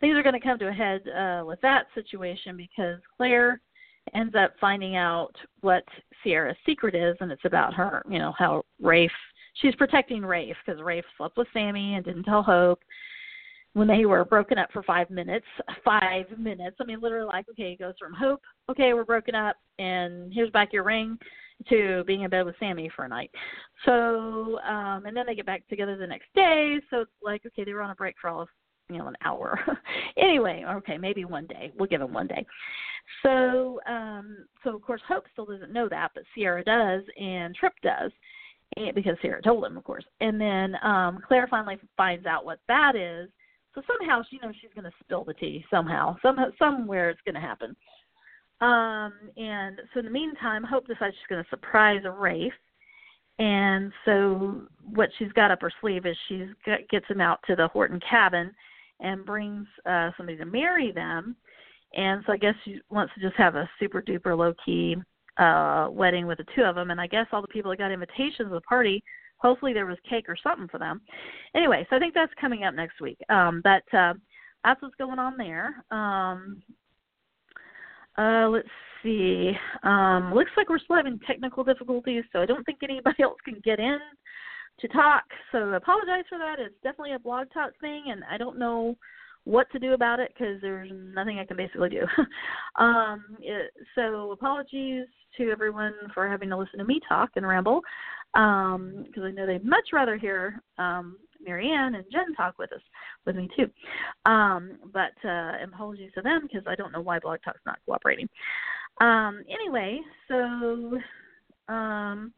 things 0.00 0.16
are 0.16 0.22
going 0.22 0.34
to 0.34 0.40
come 0.40 0.58
to 0.58 0.68
a 0.68 0.72
head 0.72 1.02
uh, 1.08 1.44
with 1.44 1.60
that 1.60 1.86
situation 1.94 2.56
because 2.56 2.98
Claire 3.16 3.60
ends 4.14 4.34
up 4.34 4.54
finding 4.60 4.96
out 4.96 5.32
what 5.60 5.84
Ciara's 6.24 6.56
secret 6.66 6.94
is, 6.94 7.16
and 7.20 7.30
it's 7.30 7.44
about 7.44 7.74
her. 7.74 8.02
You 8.08 8.18
know 8.18 8.34
how 8.38 8.64
Rafe 8.80 9.10
she's 9.54 9.74
protecting 9.74 10.24
Rafe 10.24 10.56
because 10.64 10.80
Rafe 10.82 11.04
slept 11.16 11.36
with 11.36 11.48
Sammy 11.52 11.94
and 11.94 12.04
didn't 12.04 12.24
tell 12.24 12.42
Hope 12.42 12.80
when 13.74 13.86
they 13.86 14.04
were 14.04 14.24
broken 14.24 14.58
up 14.58 14.70
for 14.72 14.82
five 14.82 15.10
minutes. 15.10 15.46
Five 15.84 16.26
minutes. 16.38 16.76
I 16.80 16.84
mean, 16.84 17.00
literally, 17.00 17.26
like 17.26 17.46
okay, 17.50 17.72
it 17.72 17.78
goes 17.78 17.94
from 17.98 18.14
Hope, 18.14 18.42
okay, 18.68 18.92
we're 18.94 19.04
broken 19.04 19.34
up, 19.34 19.56
and 19.78 20.32
here's 20.32 20.50
back 20.50 20.72
your 20.72 20.84
ring, 20.84 21.18
to 21.68 22.04
being 22.06 22.22
in 22.22 22.30
bed 22.30 22.46
with 22.46 22.56
Sammy 22.58 22.90
for 22.94 23.04
a 23.04 23.08
night. 23.08 23.30
So, 23.84 24.58
um, 24.60 25.06
and 25.06 25.16
then 25.16 25.26
they 25.26 25.34
get 25.34 25.46
back 25.46 25.66
together 25.68 25.96
the 25.96 26.06
next 26.06 26.28
day. 26.34 26.78
So 26.90 27.00
it's 27.00 27.10
like, 27.22 27.42
okay, 27.46 27.64
they 27.64 27.72
were 27.72 27.82
on 27.82 27.90
a 27.90 27.94
break 27.94 28.16
for 28.20 28.28
all 28.28 28.42
of 28.42 28.48
you 28.92 28.98
know 28.98 29.08
an 29.08 29.16
hour. 29.24 29.58
Anyway 30.16 30.64
okay 30.68 30.98
maybe 30.98 31.24
one 31.24 31.46
day. 31.46 31.72
We'll 31.76 31.88
give 31.88 32.00
him 32.00 32.12
one 32.12 32.26
day. 32.26 32.44
So 33.22 33.80
um 33.88 34.46
so 34.62 34.74
of 34.74 34.82
course 34.82 35.00
hope 35.06 35.24
still 35.32 35.46
doesn't 35.46 35.72
know 35.72 35.88
that 35.88 36.10
but 36.14 36.24
ciara 36.34 36.64
does 36.64 37.02
and 37.18 37.54
tripp 37.54 37.74
does 37.82 38.10
and 38.76 38.94
because 38.94 39.16
ciara 39.22 39.42
told 39.42 39.64
him 39.64 39.76
of 39.76 39.84
course. 39.84 40.04
And 40.20 40.40
then 40.40 40.76
um 40.82 41.20
claire 41.26 41.48
finally 41.48 41.78
finds 41.96 42.26
out 42.26 42.44
what 42.44 42.60
that 42.68 42.96
is. 42.96 43.28
So 43.74 43.82
somehow 43.86 44.22
she 44.28 44.38
knows 44.42 44.54
she's 44.60 44.70
going 44.74 44.90
to 44.90 44.96
spill 45.04 45.24
the 45.24 45.34
tea 45.34 45.64
somehow. 45.70 46.16
Somehow 46.22 46.46
somewhere 46.58 47.08
it's 47.08 47.20
going 47.24 47.36
to 47.36 47.40
happen. 47.40 47.76
Um 48.60 49.12
and 49.36 49.80
so 49.92 50.00
in 50.00 50.06
the 50.06 50.10
meantime 50.10 50.64
hope 50.64 50.86
decides 50.86 51.14
she's 51.14 51.28
going 51.28 51.42
to 51.42 51.50
surprise 51.50 52.02
rafe. 52.10 52.52
And 53.38 53.90
so 54.04 54.62
what 54.92 55.08
she's 55.18 55.32
got 55.32 55.50
up 55.50 55.62
her 55.62 55.72
sleeve 55.80 56.04
is 56.04 56.16
she's 56.28 56.48
gets 56.90 57.06
him 57.08 57.22
out 57.22 57.40
to 57.46 57.56
the 57.56 57.68
Horton 57.68 57.98
cabin 58.08 58.52
and 59.00 59.24
brings 59.24 59.66
uh, 59.86 60.10
somebody 60.16 60.38
to 60.38 60.44
marry 60.44 60.92
them. 60.92 61.36
And 61.94 62.22
so 62.26 62.32
I 62.32 62.36
guess 62.36 62.54
she 62.64 62.80
wants 62.88 63.12
to 63.14 63.20
just 63.20 63.36
have 63.36 63.56
a 63.56 63.68
super 63.78 64.00
duper 64.00 64.36
low 64.36 64.54
key 64.64 64.96
uh, 65.38 65.88
wedding 65.90 66.26
with 66.26 66.38
the 66.38 66.44
two 66.54 66.62
of 66.62 66.74
them. 66.74 66.90
And 66.90 67.00
I 67.00 67.06
guess 67.06 67.26
all 67.32 67.42
the 67.42 67.48
people 67.48 67.70
that 67.70 67.78
got 67.78 67.90
invitations 67.90 68.48
to 68.48 68.50
the 68.50 68.60
party, 68.62 69.02
hopefully 69.38 69.72
there 69.72 69.86
was 69.86 69.98
cake 70.08 70.26
or 70.28 70.36
something 70.40 70.68
for 70.68 70.78
them. 70.78 71.00
Anyway, 71.54 71.86
so 71.90 71.96
I 71.96 71.98
think 71.98 72.14
that's 72.14 72.32
coming 72.40 72.64
up 72.64 72.74
next 72.74 73.00
week. 73.00 73.18
Um, 73.28 73.60
but 73.64 73.82
uh, 73.96 74.14
that's 74.64 74.80
what's 74.82 74.94
going 74.96 75.18
on 75.18 75.36
there. 75.36 75.84
Um, 75.90 76.62
uh, 78.18 78.48
let's 78.48 78.68
see. 79.02 79.52
Um, 79.82 80.32
looks 80.34 80.50
like 80.56 80.68
we're 80.68 80.78
still 80.78 80.96
having 80.96 81.18
technical 81.26 81.64
difficulties, 81.64 82.24
so 82.32 82.40
I 82.40 82.46
don't 82.46 82.64
think 82.64 82.78
anybody 82.82 83.16
else 83.22 83.38
can 83.44 83.60
get 83.64 83.80
in 83.80 83.98
to 84.80 84.88
talk. 84.88 85.24
So 85.52 85.58
I 85.58 85.76
apologize 85.76 86.24
for 86.28 86.38
that. 86.38 86.56
It's 86.58 86.74
definitely 86.82 87.14
a 87.14 87.18
blog 87.18 87.48
talk 87.52 87.72
thing, 87.80 88.04
and 88.08 88.22
I 88.30 88.38
don't 88.38 88.58
know 88.58 88.96
what 89.44 89.70
to 89.72 89.78
do 89.78 89.94
about 89.94 90.20
it 90.20 90.32
because 90.36 90.60
there's 90.60 90.90
nothing 90.92 91.38
I 91.38 91.44
can 91.44 91.56
basically 91.56 91.88
do. 91.88 92.06
um, 92.82 93.24
it, 93.40 93.72
so 93.94 94.32
apologies 94.32 95.06
to 95.36 95.50
everyone 95.50 95.94
for 96.12 96.28
having 96.28 96.50
to 96.50 96.56
listen 96.56 96.78
to 96.78 96.84
me 96.84 97.00
talk 97.08 97.30
and 97.36 97.46
ramble 97.46 97.80
because 98.32 98.74
um, 98.76 99.06
I 99.22 99.30
know 99.30 99.46
they'd 99.46 99.64
much 99.64 99.88
rather 99.92 100.16
hear 100.16 100.60
um, 100.78 101.16
Marianne 101.44 101.94
and 101.96 102.04
Jen 102.12 102.34
talk 102.36 102.58
with 102.58 102.72
us, 102.72 102.82
with 103.26 103.36
me 103.36 103.48
too. 103.56 103.70
Um, 104.30 104.78
but 104.92 105.12
uh, 105.28 105.52
apologies 105.64 106.12
to 106.14 106.22
them 106.22 106.42
because 106.42 106.66
I 106.66 106.74
don't 106.74 106.92
know 106.92 107.00
why 107.00 107.18
Blog 107.18 107.40
Talk's 107.44 107.60
not 107.66 107.78
cooperating. 107.86 108.28
Um, 109.00 109.42
anyway, 109.48 110.00
so 110.28 110.98
um, 111.72 112.32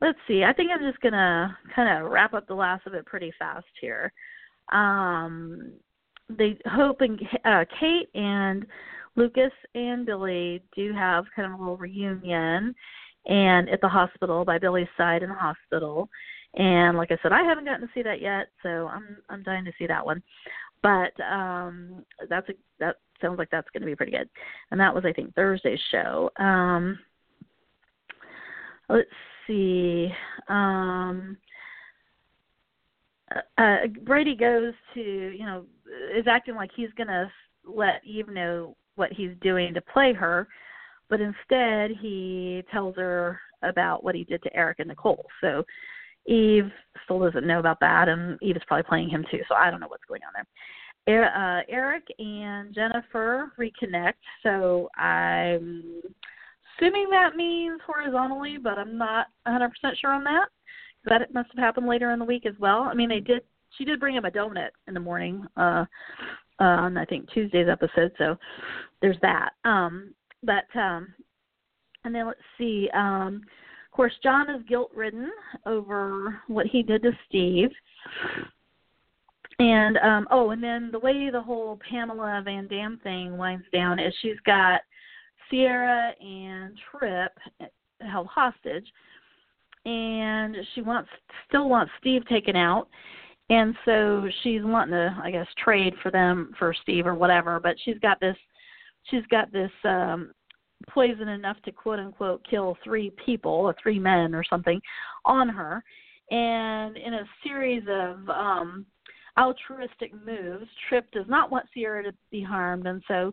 let's 0.00 0.18
see. 0.28 0.44
I 0.44 0.52
think 0.52 0.70
I'm 0.72 0.88
just 0.88 1.00
gonna 1.00 1.56
kind 1.74 2.04
of 2.04 2.10
wrap 2.10 2.34
up 2.34 2.46
the 2.46 2.54
last 2.54 2.86
of 2.86 2.94
it 2.94 3.06
pretty 3.06 3.32
fast 3.38 3.66
here. 3.80 4.12
Um, 4.72 5.72
they 6.28 6.58
hope 6.66 7.00
and 7.00 7.20
uh, 7.44 7.64
Kate 7.78 8.08
and 8.14 8.66
Lucas 9.14 9.52
and 9.74 10.04
Billie 10.04 10.62
do 10.74 10.92
have 10.92 11.24
kind 11.34 11.52
of 11.52 11.58
a 11.58 11.62
little 11.62 11.76
reunion, 11.76 12.74
and 13.26 13.68
at 13.68 13.80
the 13.80 13.88
hospital 13.88 14.44
by 14.44 14.58
Billie's 14.58 14.88
side 14.96 15.22
in 15.22 15.30
the 15.30 15.34
hospital. 15.34 16.08
And 16.54 16.96
like 16.96 17.12
I 17.12 17.18
said, 17.22 17.32
I 17.32 17.42
haven't 17.42 17.66
gotten 17.66 17.86
to 17.86 17.92
see 17.94 18.02
that 18.02 18.20
yet, 18.20 18.48
so 18.62 18.88
I'm 18.88 19.18
I'm 19.28 19.42
dying 19.42 19.64
to 19.64 19.72
see 19.78 19.86
that 19.86 20.04
one. 20.04 20.22
But 20.82 21.18
um, 21.20 22.04
that's 22.28 22.48
a 22.48 22.52
that 22.80 22.96
sounds 23.20 23.38
like 23.38 23.50
that's 23.50 23.68
going 23.72 23.80
to 23.80 23.86
be 23.86 23.96
pretty 23.96 24.12
good. 24.12 24.28
And 24.70 24.80
that 24.80 24.94
was 24.94 25.04
I 25.04 25.12
think 25.12 25.34
Thursday's 25.34 25.80
show. 25.90 26.30
Um, 26.38 26.98
let's 28.88 29.08
see. 29.46 30.08
Um, 30.48 31.36
uh, 33.34 33.60
uh, 33.60 33.86
Brady 34.04 34.36
goes 34.36 34.72
to, 34.94 35.00
you 35.00 35.44
know, 35.44 35.64
is 36.16 36.26
acting 36.26 36.54
like 36.54 36.70
he's 36.74 36.92
going 36.96 37.08
to 37.08 37.30
let 37.64 38.04
Eve 38.04 38.28
know 38.28 38.76
what 38.94 39.12
he's 39.12 39.32
doing 39.40 39.74
to 39.74 39.80
play 39.80 40.12
her, 40.12 40.48
but 41.08 41.20
instead 41.20 41.90
he 42.00 42.62
tells 42.72 42.96
her 42.96 43.40
about 43.62 44.04
what 44.04 44.14
he 44.14 44.24
did 44.24 44.42
to 44.42 44.56
Eric 44.56 44.78
and 44.78 44.88
Nicole. 44.88 45.26
So 45.40 45.64
Eve 46.26 46.70
still 47.04 47.20
doesn't 47.20 47.46
know 47.46 47.58
about 47.58 47.80
that, 47.80 48.08
and 48.08 48.38
Eve 48.42 48.56
is 48.56 48.62
probably 48.66 48.84
playing 48.84 49.10
him 49.10 49.24
too. 49.30 49.40
So 49.48 49.54
I 49.54 49.70
don't 49.70 49.80
know 49.80 49.88
what's 49.88 50.04
going 50.08 50.22
on 50.22 50.32
there. 50.34 50.46
Uh, 51.08 51.62
Eric 51.68 52.04
and 52.18 52.74
Jennifer 52.74 53.52
reconnect. 53.58 54.14
So 54.42 54.88
I'm 54.96 56.02
assuming 56.76 57.08
that 57.10 57.36
means 57.36 57.80
horizontally, 57.86 58.58
but 58.62 58.78
I'm 58.78 58.96
not 58.98 59.26
100% 59.46 59.70
sure 60.00 60.12
on 60.12 60.24
that. 60.24 60.46
That 61.04 61.32
must 61.32 61.50
have 61.54 61.64
happened 61.64 61.86
later 61.86 62.10
in 62.10 62.18
the 62.18 62.24
week 62.24 62.46
as 62.46 62.54
well. 62.58 62.80
I 62.82 62.94
mean, 62.94 63.08
they 63.08 63.20
did 63.20 63.42
she 63.76 63.84
did 63.84 64.00
bring 64.00 64.16
him 64.16 64.24
a 64.24 64.30
donut 64.30 64.70
in 64.86 64.94
the 64.94 65.00
morning 65.00 65.44
uh, 65.56 65.84
uh, 66.60 66.64
on 66.64 66.96
I 66.96 67.04
think 67.04 67.30
Tuesday's 67.30 67.68
episode. 67.68 68.12
So 68.18 68.36
there's 69.00 69.18
that. 69.22 69.50
Um, 69.64 70.14
but 70.42 70.64
um, 70.74 71.12
and 72.04 72.14
then 72.14 72.26
let's 72.26 72.40
see. 72.58 72.88
Um, 72.94 73.42
of 73.86 73.96
course, 73.96 74.12
John 74.22 74.50
is 74.50 74.62
guilt 74.68 74.90
ridden 74.94 75.30
over 75.64 76.40
what 76.48 76.66
he 76.66 76.82
did 76.82 77.02
to 77.02 77.12
Steve. 77.28 77.70
And 79.58 79.96
um 79.98 80.28
oh, 80.30 80.50
and 80.50 80.62
then 80.62 80.90
the 80.92 80.98
way 80.98 81.30
the 81.30 81.40
whole 81.40 81.80
Pamela 81.88 82.42
Van 82.44 82.66
Dam 82.66 83.00
thing 83.02 83.38
winds 83.38 83.64
down 83.72 83.98
is 83.98 84.12
she's 84.20 84.38
got 84.44 84.82
Ciara 85.50 86.12
and 86.20 86.76
Tripp 86.90 87.32
held 88.00 88.26
hostage, 88.26 88.86
and 89.84 90.56
she 90.74 90.82
wants 90.82 91.08
still 91.48 91.68
wants 91.68 91.92
Steve 92.00 92.26
taken 92.28 92.56
out, 92.56 92.88
and 93.50 93.74
so 93.84 94.28
she's 94.42 94.62
wanting 94.62 94.92
to 94.92 95.16
I 95.22 95.30
guess 95.30 95.46
trade 95.62 95.94
for 96.02 96.10
them 96.10 96.52
for 96.58 96.74
Steve 96.82 97.06
or 97.06 97.14
whatever. 97.14 97.60
But 97.60 97.76
she's 97.84 97.98
got 98.00 98.20
this 98.20 98.36
she's 99.10 99.26
got 99.30 99.52
this 99.52 99.70
um 99.84 100.32
poison 100.88 101.28
enough 101.28 101.56
to 101.64 101.72
quote 101.72 101.98
unquote 101.98 102.46
kill 102.48 102.76
three 102.84 103.10
people 103.24 103.50
or 103.50 103.74
three 103.82 103.98
men 103.98 104.34
or 104.34 104.44
something 104.44 104.80
on 105.24 105.48
her 105.48 105.82
and 106.30 106.96
in 106.96 107.14
a 107.14 107.24
series 107.42 107.82
of 107.88 108.28
um 108.28 108.84
altruistic 109.38 110.12
moves. 110.24 110.66
Tripp 110.88 111.10
does 111.12 111.26
not 111.28 111.50
want 111.50 111.66
Ciara 111.74 112.02
to 112.04 112.12
be 112.30 112.42
harmed, 112.42 112.86
and 112.86 113.02
so 113.08 113.32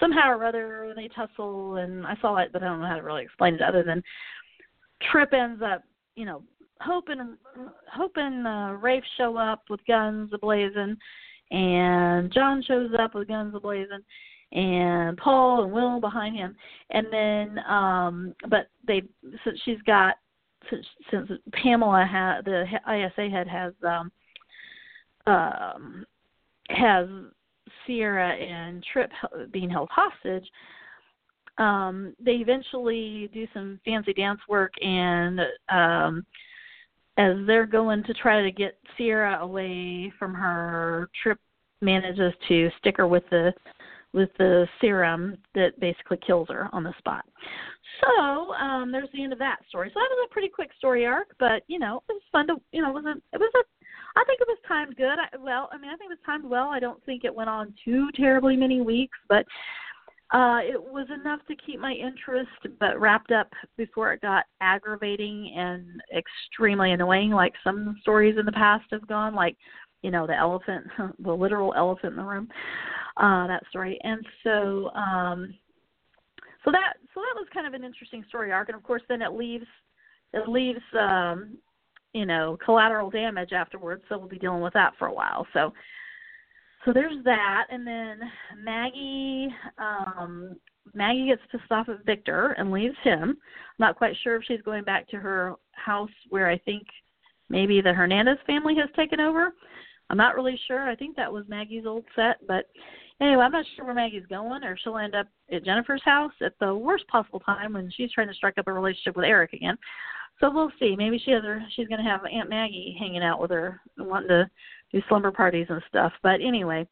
somehow 0.00 0.30
or 0.30 0.44
other 0.44 0.92
they 0.96 1.08
tussle. 1.08 1.76
And 1.76 2.06
I 2.06 2.16
saw 2.20 2.36
it, 2.38 2.50
but 2.52 2.62
I 2.62 2.66
don't 2.66 2.80
know 2.80 2.86
how 2.86 2.96
to 2.96 3.02
really 3.02 3.24
explain 3.24 3.54
it 3.54 3.62
other 3.62 3.82
than 3.82 4.02
Tripp 5.10 5.32
ends 5.32 5.62
up, 5.62 5.82
you 6.16 6.24
know, 6.24 6.42
hoping 6.80 7.36
hoping 7.92 8.46
uh, 8.46 8.72
Rafe 8.80 9.04
show 9.16 9.36
up 9.36 9.62
with 9.68 9.80
guns 9.86 10.30
ablazing, 10.32 10.96
and 11.50 12.32
John 12.32 12.62
shows 12.66 12.90
up 12.98 13.14
with 13.14 13.28
guns 13.28 13.54
ablazing. 13.54 14.02
And 14.54 15.16
Paul 15.16 15.64
and 15.64 15.72
Will 15.72 15.98
behind 15.98 16.36
him, 16.36 16.54
and 16.90 17.06
then, 17.10 17.58
um 17.66 18.34
but 18.50 18.68
they 18.86 19.02
since 19.44 19.58
she's 19.64 19.80
got 19.86 20.16
since, 20.70 20.84
since 21.10 21.30
Pamela 21.52 22.04
had 22.04 22.44
the 22.44 22.64
ISA 22.86 23.30
head 23.30 23.48
has 23.48 23.72
um 23.82 24.12
um, 25.26 26.04
has 26.70 27.08
Ciara 27.86 28.30
and 28.30 28.84
Tripp 28.92 29.10
being 29.52 29.70
held 29.70 29.88
hostage, 29.90 30.48
um, 31.58 32.14
they 32.18 32.32
eventually 32.32 33.30
do 33.32 33.46
some 33.52 33.80
fancy 33.84 34.12
dance 34.12 34.40
work, 34.48 34.72
and 34.80 35.40
um, 35.68 36.24
as 37.18 37.36
they're 37.46 37.66
going 37.66 38.02
to 38.04 38.14
try 38.14 38.42
to 38.42 38.50
get 38.50 38.78
Ciara 38.96 39.42
away 39.42 40.12
from 40.18 40.34
her, 40.34 41.08
Tripp 41.22 41.38
manages 41.80 42.32
to 42.48 42.70
stick 42.78 42.96
her 42.96 43.06
with 43.06 43.24
the 43.30 43.52
with 44.14 44.28
the 44.38 44.68
serum 44.80 45.38
that 45.54 45.78
basically 45.80 46.18
kills 46.26 46.46
her 46.50 46.68
on 46.72 46.84
the 46.84 46.92
spot. 46.98 47.24
So 48.02 48.52
um, 48.54 48.92
there's 48.92 49.08
the 49.14 49.22
end 49.22 49.32
of 49.32 49.38
that 49.38 49.56
story. 49.68 49.88
So 49.88 50.00
that 50.00 50.08
was 50.10 50.28
a 50.30 50.32
pretty 50.32 50.48
quick 50.48 50.70
story 50.76 51.06
arc, 51.06 51.34
but 51.38 51.62
you 51.66 51.78
know 51.78 52.02
it 52.08 52.12
was 52.12 52.22
fun 52.30 52.46
to 52.48 52.56
you 52.72 52.82
know 52.82 52.90
it 52.90 52.94
was 52.94 53.04
a 53.04 53.34
it 53.34 53.40
was 53.40 53.52
a 53.56 53.81
I 54.16 54.24
think 54.24 54.40
it 54.40 54.48
was 54.48 54.58
timed 54.68 54.96
good. 54.96 55.18
I, 55.18 55.36
well, 55.38 55.68
I 55.72 55.78
mean, 55.78 55.90
I 55.90 55.96
think 55.96 56.10
it 56.10 56.18
was 56.18 56.26
timed 56.26 56.44
well. 56.44 56.68
I 56.68 56.80
don't 56.80 57.02
think 57.04 57.24
it 57.24 57.34
went 57.34 57.50
on 57.50 57.74
too 57.84 58.08
terribly 58.16 58.56
many 58.56 58.80
weeks, 58.80 59.18
but 59.28 59.46
uh 60.32 60.60
it 60.62 60.82
was 60.82 61.06
enough 61.14 61.40
to 61.46 61.54
keep 61.54 61.78
my 61.78 61.92
interest 61.92 62.50
but 62.80 62.98
wrapped 62.98 63.30
up 63.30 63.48
before 63.76 64.12
it 64.12 64.20
got 64.20 64.44
aggravating 64.60 65.52
and 65.56 65.84
extremely 66.16 66.92
annoying 66.92 67.30
like 67.30 67.52
some 67.62 67.96
stories 68.00 68.36
in 68.38 68.46
the 68.46 68.52
past 68.52 68.84
have 68.90 69.06
gone 69.06 69.34
like 69.34 69.56
you 70.02 70.10
know 70.10 70.26
the 70.26 70.36
elephant 70.36 70.86
the 71.20 71.32
literal 71.32 71.74
elephant 71.76 72.12
in 72.12 72.16
the 72.16 72.22
room 72.22 72.48
uh 73.18 73.46
that 73.46 73.62
story 73.68 73.98
and 74.04 74.24
so 74.42 74.90
um 74.94 75.54
so 76.64 76.70
that 76.70 76.94
so 77.14 77.20
that 77.20 77.34
was 77.34 77.46
kind 77.52 77.66
of 77.66 77.74
an 77.74 77.84
interesting 77.84 78.24
story 78.28 78.52
arc 78.52 78.68
and 78.68 78.76
of 78.76 78.82
course 78.82 79.02
then 79.08 79.20
it 79.20 79.32
leaves 79.32 79.66
it 80.32 80.48
leaves 80.48 80.80
um 80.98 81.58
you 82.12 82.26
know 82.26 82.58
collateral 82.64 83.10
damage 83.10 83.52
afterwards 83.52 84.02
so 84.08 84.18
we'll 84.18 84.28
be 84.28 84.38
dealing 84.38 84.62
with 84.62 84.72
that 84.74 84.92
for 84.98 85.08
a 85.08 85.12
while. 85.12 85.46
So 85.52 85.72
so 86.84 86.92
there's 86.92 87.22
that. 87.24 87.66
And 87.70 87.86
then 87.86 88.20
maggie 88.62 89.48
um 89.78 90.56
maggie 90.94 91.26
gets 91.28 91.42
pissed 91.50 91.70
off 91.70 91.88
at 91.88 92.04
victor 92.04 92.54
and 92.58 92.70
leaves 92.70 92.96
him. 93.02 93.22
I'm 93.22 93.36
not 93.78 93.96
quite 93.96 94.16
sure 94.22 94.36
if 94.36 94.44
she's 94.46 94.62
going 94.62 94.84
back 94.84 95.08
to 95.10 95.16
her 95.16 95.54
house 95.72 96.10
where 96.28 96.48
i 96.48 96.58
think 96.58 96.82
maybe 97.48 97.80
the 97.80 97.92
hernandez 97.92 98.38
family 98.46 98.74
has 98.76 98.88
taken 98.96 99.20
over. 99.20 99.52
I'm 100.10 100.18
not 100.18 100.34
really 100.34 100.58
sure. 100.66 100.88
I 100.88 100.94
think 100.94 101.16
that 101.16 101.32
was 101.32 101.44
maggie's 101.48 101.86
old 101.86 102.04
set. 102.14 102.46
But 102.46 102.66
anyway 103.22 103.44
i'm 103.44 103.52
not 103.52 103.64
sure 103.76 103.84
where 103.84 103.94
maggie's 103.94 104.26
going 104.28 104.64
or 104.64 104.76
she'll 104.76 104.98
end 104.98 105.14
up 105.14 105.26
at 105.52 105.64
jennifer's 105.64 106.02
house 106.04 106.32
at 106.40 106.54
the 106.60 106.74
worst 106.74 107.06
possible 107.08 107.40
time 107.40 107.74
when 107.74 107.90
she's 107.96 108.10
trying 108.12 108.28
to 108.28 108.34
strike 108.34 108.58
up 108.58 108.66
a 108.66 108.72
relationship 108.72 109.16
with 109.16 109.24
eric 109.24 109.52
again 109.52 109.76
so 110.42 110.50
we'll 110.50 110.72
see. 110.80 110.96
Maybe 110.96 111.22
she 111.24 111.30
has 111.30 111.44
her. 111.44 111.62
She's 111.74 111.86
going 111.86 112.02
to 112.02 112.10
have 112.10 112.20
Aunt 112.24 112.50
Maggie 112.50 112.96
hanging 112.98 113.22
out 113.22 113.40
with 113.40 113.52
her, 113.52 113.80
wanting 113.96 114.28
to 114.28 114.50
do 114.92 115.00
slumber 115.08 115.30
parties 115.30 115.68
and 115.68 115.80
stuff. 115.88 116.12
But 116.22 116.40
anyway, 116.40 116.86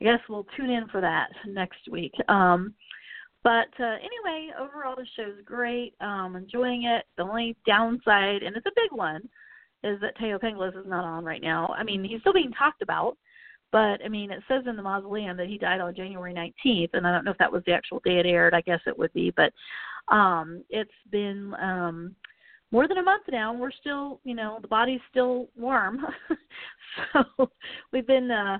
I 0.00 0.04
guess 0.04 0.20
we'll 0.28 0.46
tune 0.56 0.70
in 0.70 0.86
for 0.88 1.00
that 1.00 1.30
next 1.46 1.80
week. 1.90 2.12
Um, 2.28 2.74
but 3.42 3.68
uh, 3.80 3.96
anyway, 3.96 4.52
overall 4.58 4.94
the 4.96 5.06
show's 5.16 5.44
great. 5.44 5.94
Um, 6.00 6.36
enjoying 6.36 6.84
it. 6.84 7.04
The 7.16 7.24
only 7.24 7.56
downside, 7.66 8.44
and 8.44 8.56
it's 8.56 8.66
a 8.66 8.72
big 8.76 8.92
one, 8.92 9.28
is 9.82 10.00
that 10.00 10.16
Thaao 10.16 10.40
Penghlis 10.40 10.78
is 10.78 10.86
not 10.86 11.04
on 11.04 11.24
right 11.24 11.42
now. 11.42 11.74
I 11.76 11.82
mean, 11.82 12.04
he's 12.04 12.20
still 12.20 12.32
being 12.32 12.52
talked 12.52 12.82
about, 12.82 13.16
but 13.72 13.98
I 14.04 14.08
mean, 14.08 14.30
it 14.30 14.44
says 14.46 14.62
in 14.68 14.76
the 14.76 14.82
mausoleum 14.82 15.36
that 15.38 15.48
he 15.48 15.58
died 15.58 15.80
on 15.80 15.96
January 15.96 16.32
19th, 16.32 16.90
and 16.92 17.04
I 17.04 17.10
don't 17.10 17.24
know 17.24 17.32
if 17.32 17.38
that 17.38 17.50
was 17.50 17.64
the 17.66 17.72
actual 17.72 18.00
day 18.04 18.18
it 18.20 18.26
aired. 18.26 18.54
I 18.54 18.60
guess 18.60 18.80
it 18.86 18.96
would 18.96 19.12
be, 19.12 19.32
but 19.36 19.52
um, 20.14 20.62
it's 20.70 20.90
been 21.10 21.52
um, 21.60 22.14
more 22.72 22.88
than 22.88 22.98
a 22.98 23.02
month 23.02 23.24
now 23.30 23.52
and 23.52 23.60
we're 23.60 23.70
still 23.70 24.18
you 24.24 24.34
know 24.34 24.58
the 24.60 24.68
body's 24.68 25.00
still 25.10 25.48
warm. 25.56 26.04
So 27.14 27.50
we've 27.90 28.06
been 28.06 28.30
uh 28.30 28.58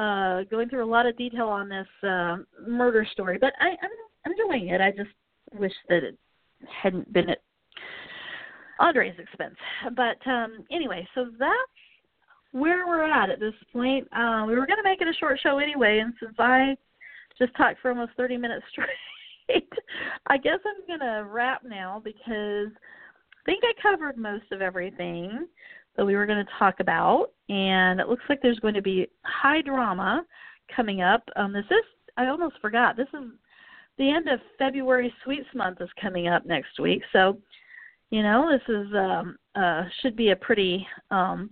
uh 0.00 0.44
going 0.44 0.70
through 0.70 0.84
a 0.84 0.90
lot 0.90 1.04
of 1.04 1.16
detail 1.18 1.48
on 1.48 1.68
this 1.68 1.86
uh 2.02 2.38
murder 2.66 3.06
story 3.12 3.36
but 3.38 3.52
i 3.60 3.68
i'm 3.68 4.32
enjoying 4.32 4.68
it. 4.68 4.80
I 4.80 4.92
just 4.92 5.10
wish 5.52 5.74
that 5.90 6.02
it 6.02 6.18
hadn't 6.82 7.12
been 7.12 7.28
at 7.28 7.42
andre's 8.80 9.18
expense. 9.18 9.56
But 9.94 10.26
um 10.30 10.64
anyway 10.70 11.06
so 11.14 11.26
that's 11.38 11.52
where 12.52 12.86
we're 12.86 13.04
at 13.04 13.28
at 13.28 13.40
this 13.40 13.54
point. 13.72 14.08
Uh 14.16 14.44
we 14.46 14.54
were 14.54 14.66
going 14.66 14.78
to 14.78 14.88
make 14.88 15.02
it 15.02 15.08
a 15.08 15.14
short 15.20 15.38
show 15.42 15.58
anyway 15.58 15.98
and 15.98 16.14
since 16.18 16.36
i 16.38 16.74
just 17.38 17.54
talked 17.56 17.80
for 17.82 17.90
almost 17.90 18.12
30 18.16 18.38
minutes 18.38 18.64
straight 18.72 19.68
i 20.28 20.38
guess 20.38 20.58
i'm 20.64 20.86
going 20.86 21.00
to 21.00 21.28
wrap 21.30 21.62
now 21.62 22.00
because 22.02 22.68
think 23.46 23.62
I 23.64 23.72
covered 23.80 24.18
most 24.18 24.44
of 24.52 24.60
everything 24.60 25.46
that 25.96 26.04
we 26.04 26.14
were 26.14 26.26
going 26.26 26.44
to 26.44 26.52
talk 26.58 26.80
about, 26.80 27.28
and 27.48 28.00
it 28.00 28.08
looks 28.08 28.24
like 28.28 28.42
there's 28.42 28.58
going 28.58 28.74
to 28.74 28.82
be 28.82 29.08
high 29.24 29.62
drama 29.62 30.24
coming 30.74 31.00
up. 31.00 31.22
Um, 31.36 31.52
this 31.52 31.64
is 31.70 31.84
I 32.18 32.26
almost 32.26 32.56
forgot. 32.60 32.96
This 32.96 33.08
is 33.14 33.30
the 33.98 34.10
end 34.10 34.28
of 34.28 34.40
February. 34.58 35.12
Sweeps 35.24 35.46
Month 35.54 35.80
is 35.80 35.88
coming 36.00 36.28
up 36.28 36.44
next 36.44 36.78
week, 36.78 37.02
so 37.12 37.38
you 38.10 38.22
know 38.22 38.50
this 38.50 38.74
is 38.74 38.86
um, 38.94 39.36
uh, 39.54 39.84
should 40.02 40.16
be 40.16 40.30
a 40.30 40.36
pretty 40.36 40.86
um, 41.10 41.50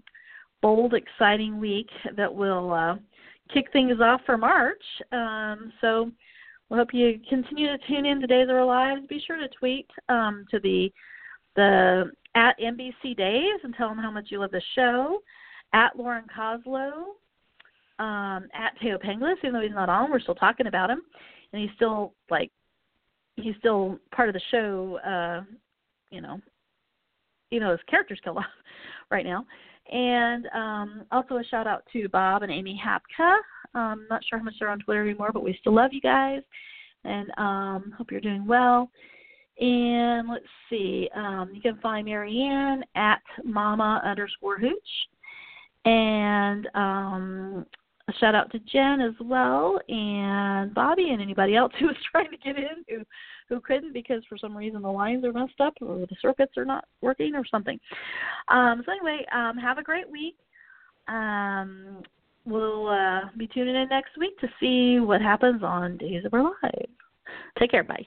bold, 0.63 0.95
exciting 0.95 1.59
week 1.61 1.89
that 2.17 2.35
will 2.35 2.73
uh, 2.73 2.97
kick 3.53 3.67
things 3.73 4.01
off 4.01 4.21
for 4.27 4.37
March. 4.37 4.83
Um, 5.13 5.73
so 5.81 6.11
we 6.71 6.79
hope 6.79 6.89
you 6.93 7.21
continue 7.29 7.67
to 7.67 7.87
tune 7.87 8.07
in 8.07 8.21
to 8.21 8.27
Days 8.27 8.49
of 8.49 8.57
Our 8.57 8.65
Lives. 8.65 9.07
Be 9.09 9.23
sure 9.27 9.37
to 9.37 9.49
tweet 9.49 9.87
um, 10.09 10.47
to 10.51 10.59
the 10.59 10.91
the 11.57 12.11
at 12.35 12.59
NBC 12.59 13.17
Days 13.17 13.61
and 13.63 13.75
tell 13.75 13.89
them 13.89 13.99
how 13.99 14.11
much 14.11 14.27
you 14.29 14.41
love 14.41 14.51
the 14.51 14.63
show. 14.75 15.21
At 15.73 15.97
Lauren 15.97 16.25
Koslow, 16.37 16.93
um, 17.99 18.49
at 18.55 18.79
Thaao 18.81 19.03
Penghlis, 19.05 19.39
even 19.39 19.53
though 19.53 19.61
he's 19.61 19.73
not 19.73 19.89
on, 19.89 20.11
we're 20.11 20.21
still 20.21 20.35
talking 20.35 20.69
about 20.69 20.89
him, 20.91 21.03
and 21.53 21.63
he's 21.63 21.71
still 21.77 22.15
like 22.31 22.51
he's 23.37 23.57
still 23.59 23.99
part 24.15 24.29
of 24.29 24.35
the 24.35 24.41
show. 24.51 24.99
Uh, 25.05 25.43
you 26.11 26.21
know, 26.21 26.41
even 27.51 27.67
though 27.67 27.73
his 27.73 27.81
character's 27.89 28.21
killed 28.23 28.37
off 28.39 28.45
right 29.11 29.25
now. 29.25 29.45
And 29.93 30.47
um, 30.55 31.05
also 31.13 31.37
a 31.37 31.45
shout 31.45 31.67
out 31.67 31.85
to 31.93 32.09
Bob 32.09 32.43
and 32.43 32.51
Amy 32.51 32.81
Hapka. 32.83 33.37
Um, 33.75 34.07
not 34.09 34.23
sure 34.25 34.39
how 34.39 34.45
much 34.45 34.55
they're 34.59 34.71
on 34.71 34.79
Twitter 34.79 35.03
anymore, 35.03 35.31
but 35.33 35.43
we 35.43 35.57
still 35.61 35.75
love 35.75 35.91
you 35.93 36.01
guys, 36.01 36.43
and 37.05 37.31
um, 37.37 37.93
hope 37.97 38.11
you're 38.11 38.21
doing 38.21 38.47
well. 38.47 38.91
And 39.61 40.29
let's 40.29 40.45
see, 40.69 41.09
um, 41.15 41.51
you 41.55 41.61
can 41.61 41.79
find 41.81 42.07
Marianne 42.07 42.85
at 42.97 43.23
mama 43.45 44.03
underscore 44.05 44.59
hooch. 44.59 44.73
And 45.85 46.69
um, 46.75 47.67
a 48.09 48.13
shout 48.15 48.35
out 48.35 48.51
to 48.53 48.59
Jen 48.61 49.01
as 49.01 49.15
well, 49.21 49.81
and 49.89 50.75
Bobby, 50.75 51.11
and 51.11 51.23
anybody 51.23 51.57
else 51.57 51.73
who 51.79 51.87
was 51.87 51.97
trying 52.11 52.31
to 52.31 52.37
get 52.37 52.57
in 52.57 52.85
who 52.89 53.05
who 53.49 53.61
couldn't 53.61 53.93
because 53.93 54.23
for 54.27 54.39
some 54.39 54.57
reason 54.57 54.81
the 54.81 54.91
lines 54.91 55.25
are 55.25 55.33
messed 55.33 55.61
up 55.61 55.75
or 55.83 55.99
the 55.99 56.17
circuits 56.23 56.57
are 56.57 56.65
not 56.65 56.87
working 57.03 57.35
or 57.35 57.45
something. 57.51 57.79
Um, 58.49 58.83
so 58.85 58.93
anyway, 58.93 59.25
um, 59.35 59.59
have 59.59 59.77
a 59.77 59.83
great 59.83 60.11
week. 60.11 60.37
Um, 61.09 62.03
we'll 62.47 62.89
uh, 62.89 63.21
be 63.37 63.47
tuning 63.47 63.77
in 63.77 63.89
next 63.91 64.17
week 64.19 64.39
to 64.39 64.49
see 64.59 64.99
what 64.99 65.21
happens 65.21 65.63
on 65.63 65.99
Days 65.99 66.25
of 66.25 66.33
Our 66.33 66.43
Lives. 66.43 66.93
Take 67.59 67.71
care. 67.71 67.85
Bye. 67.85 68.07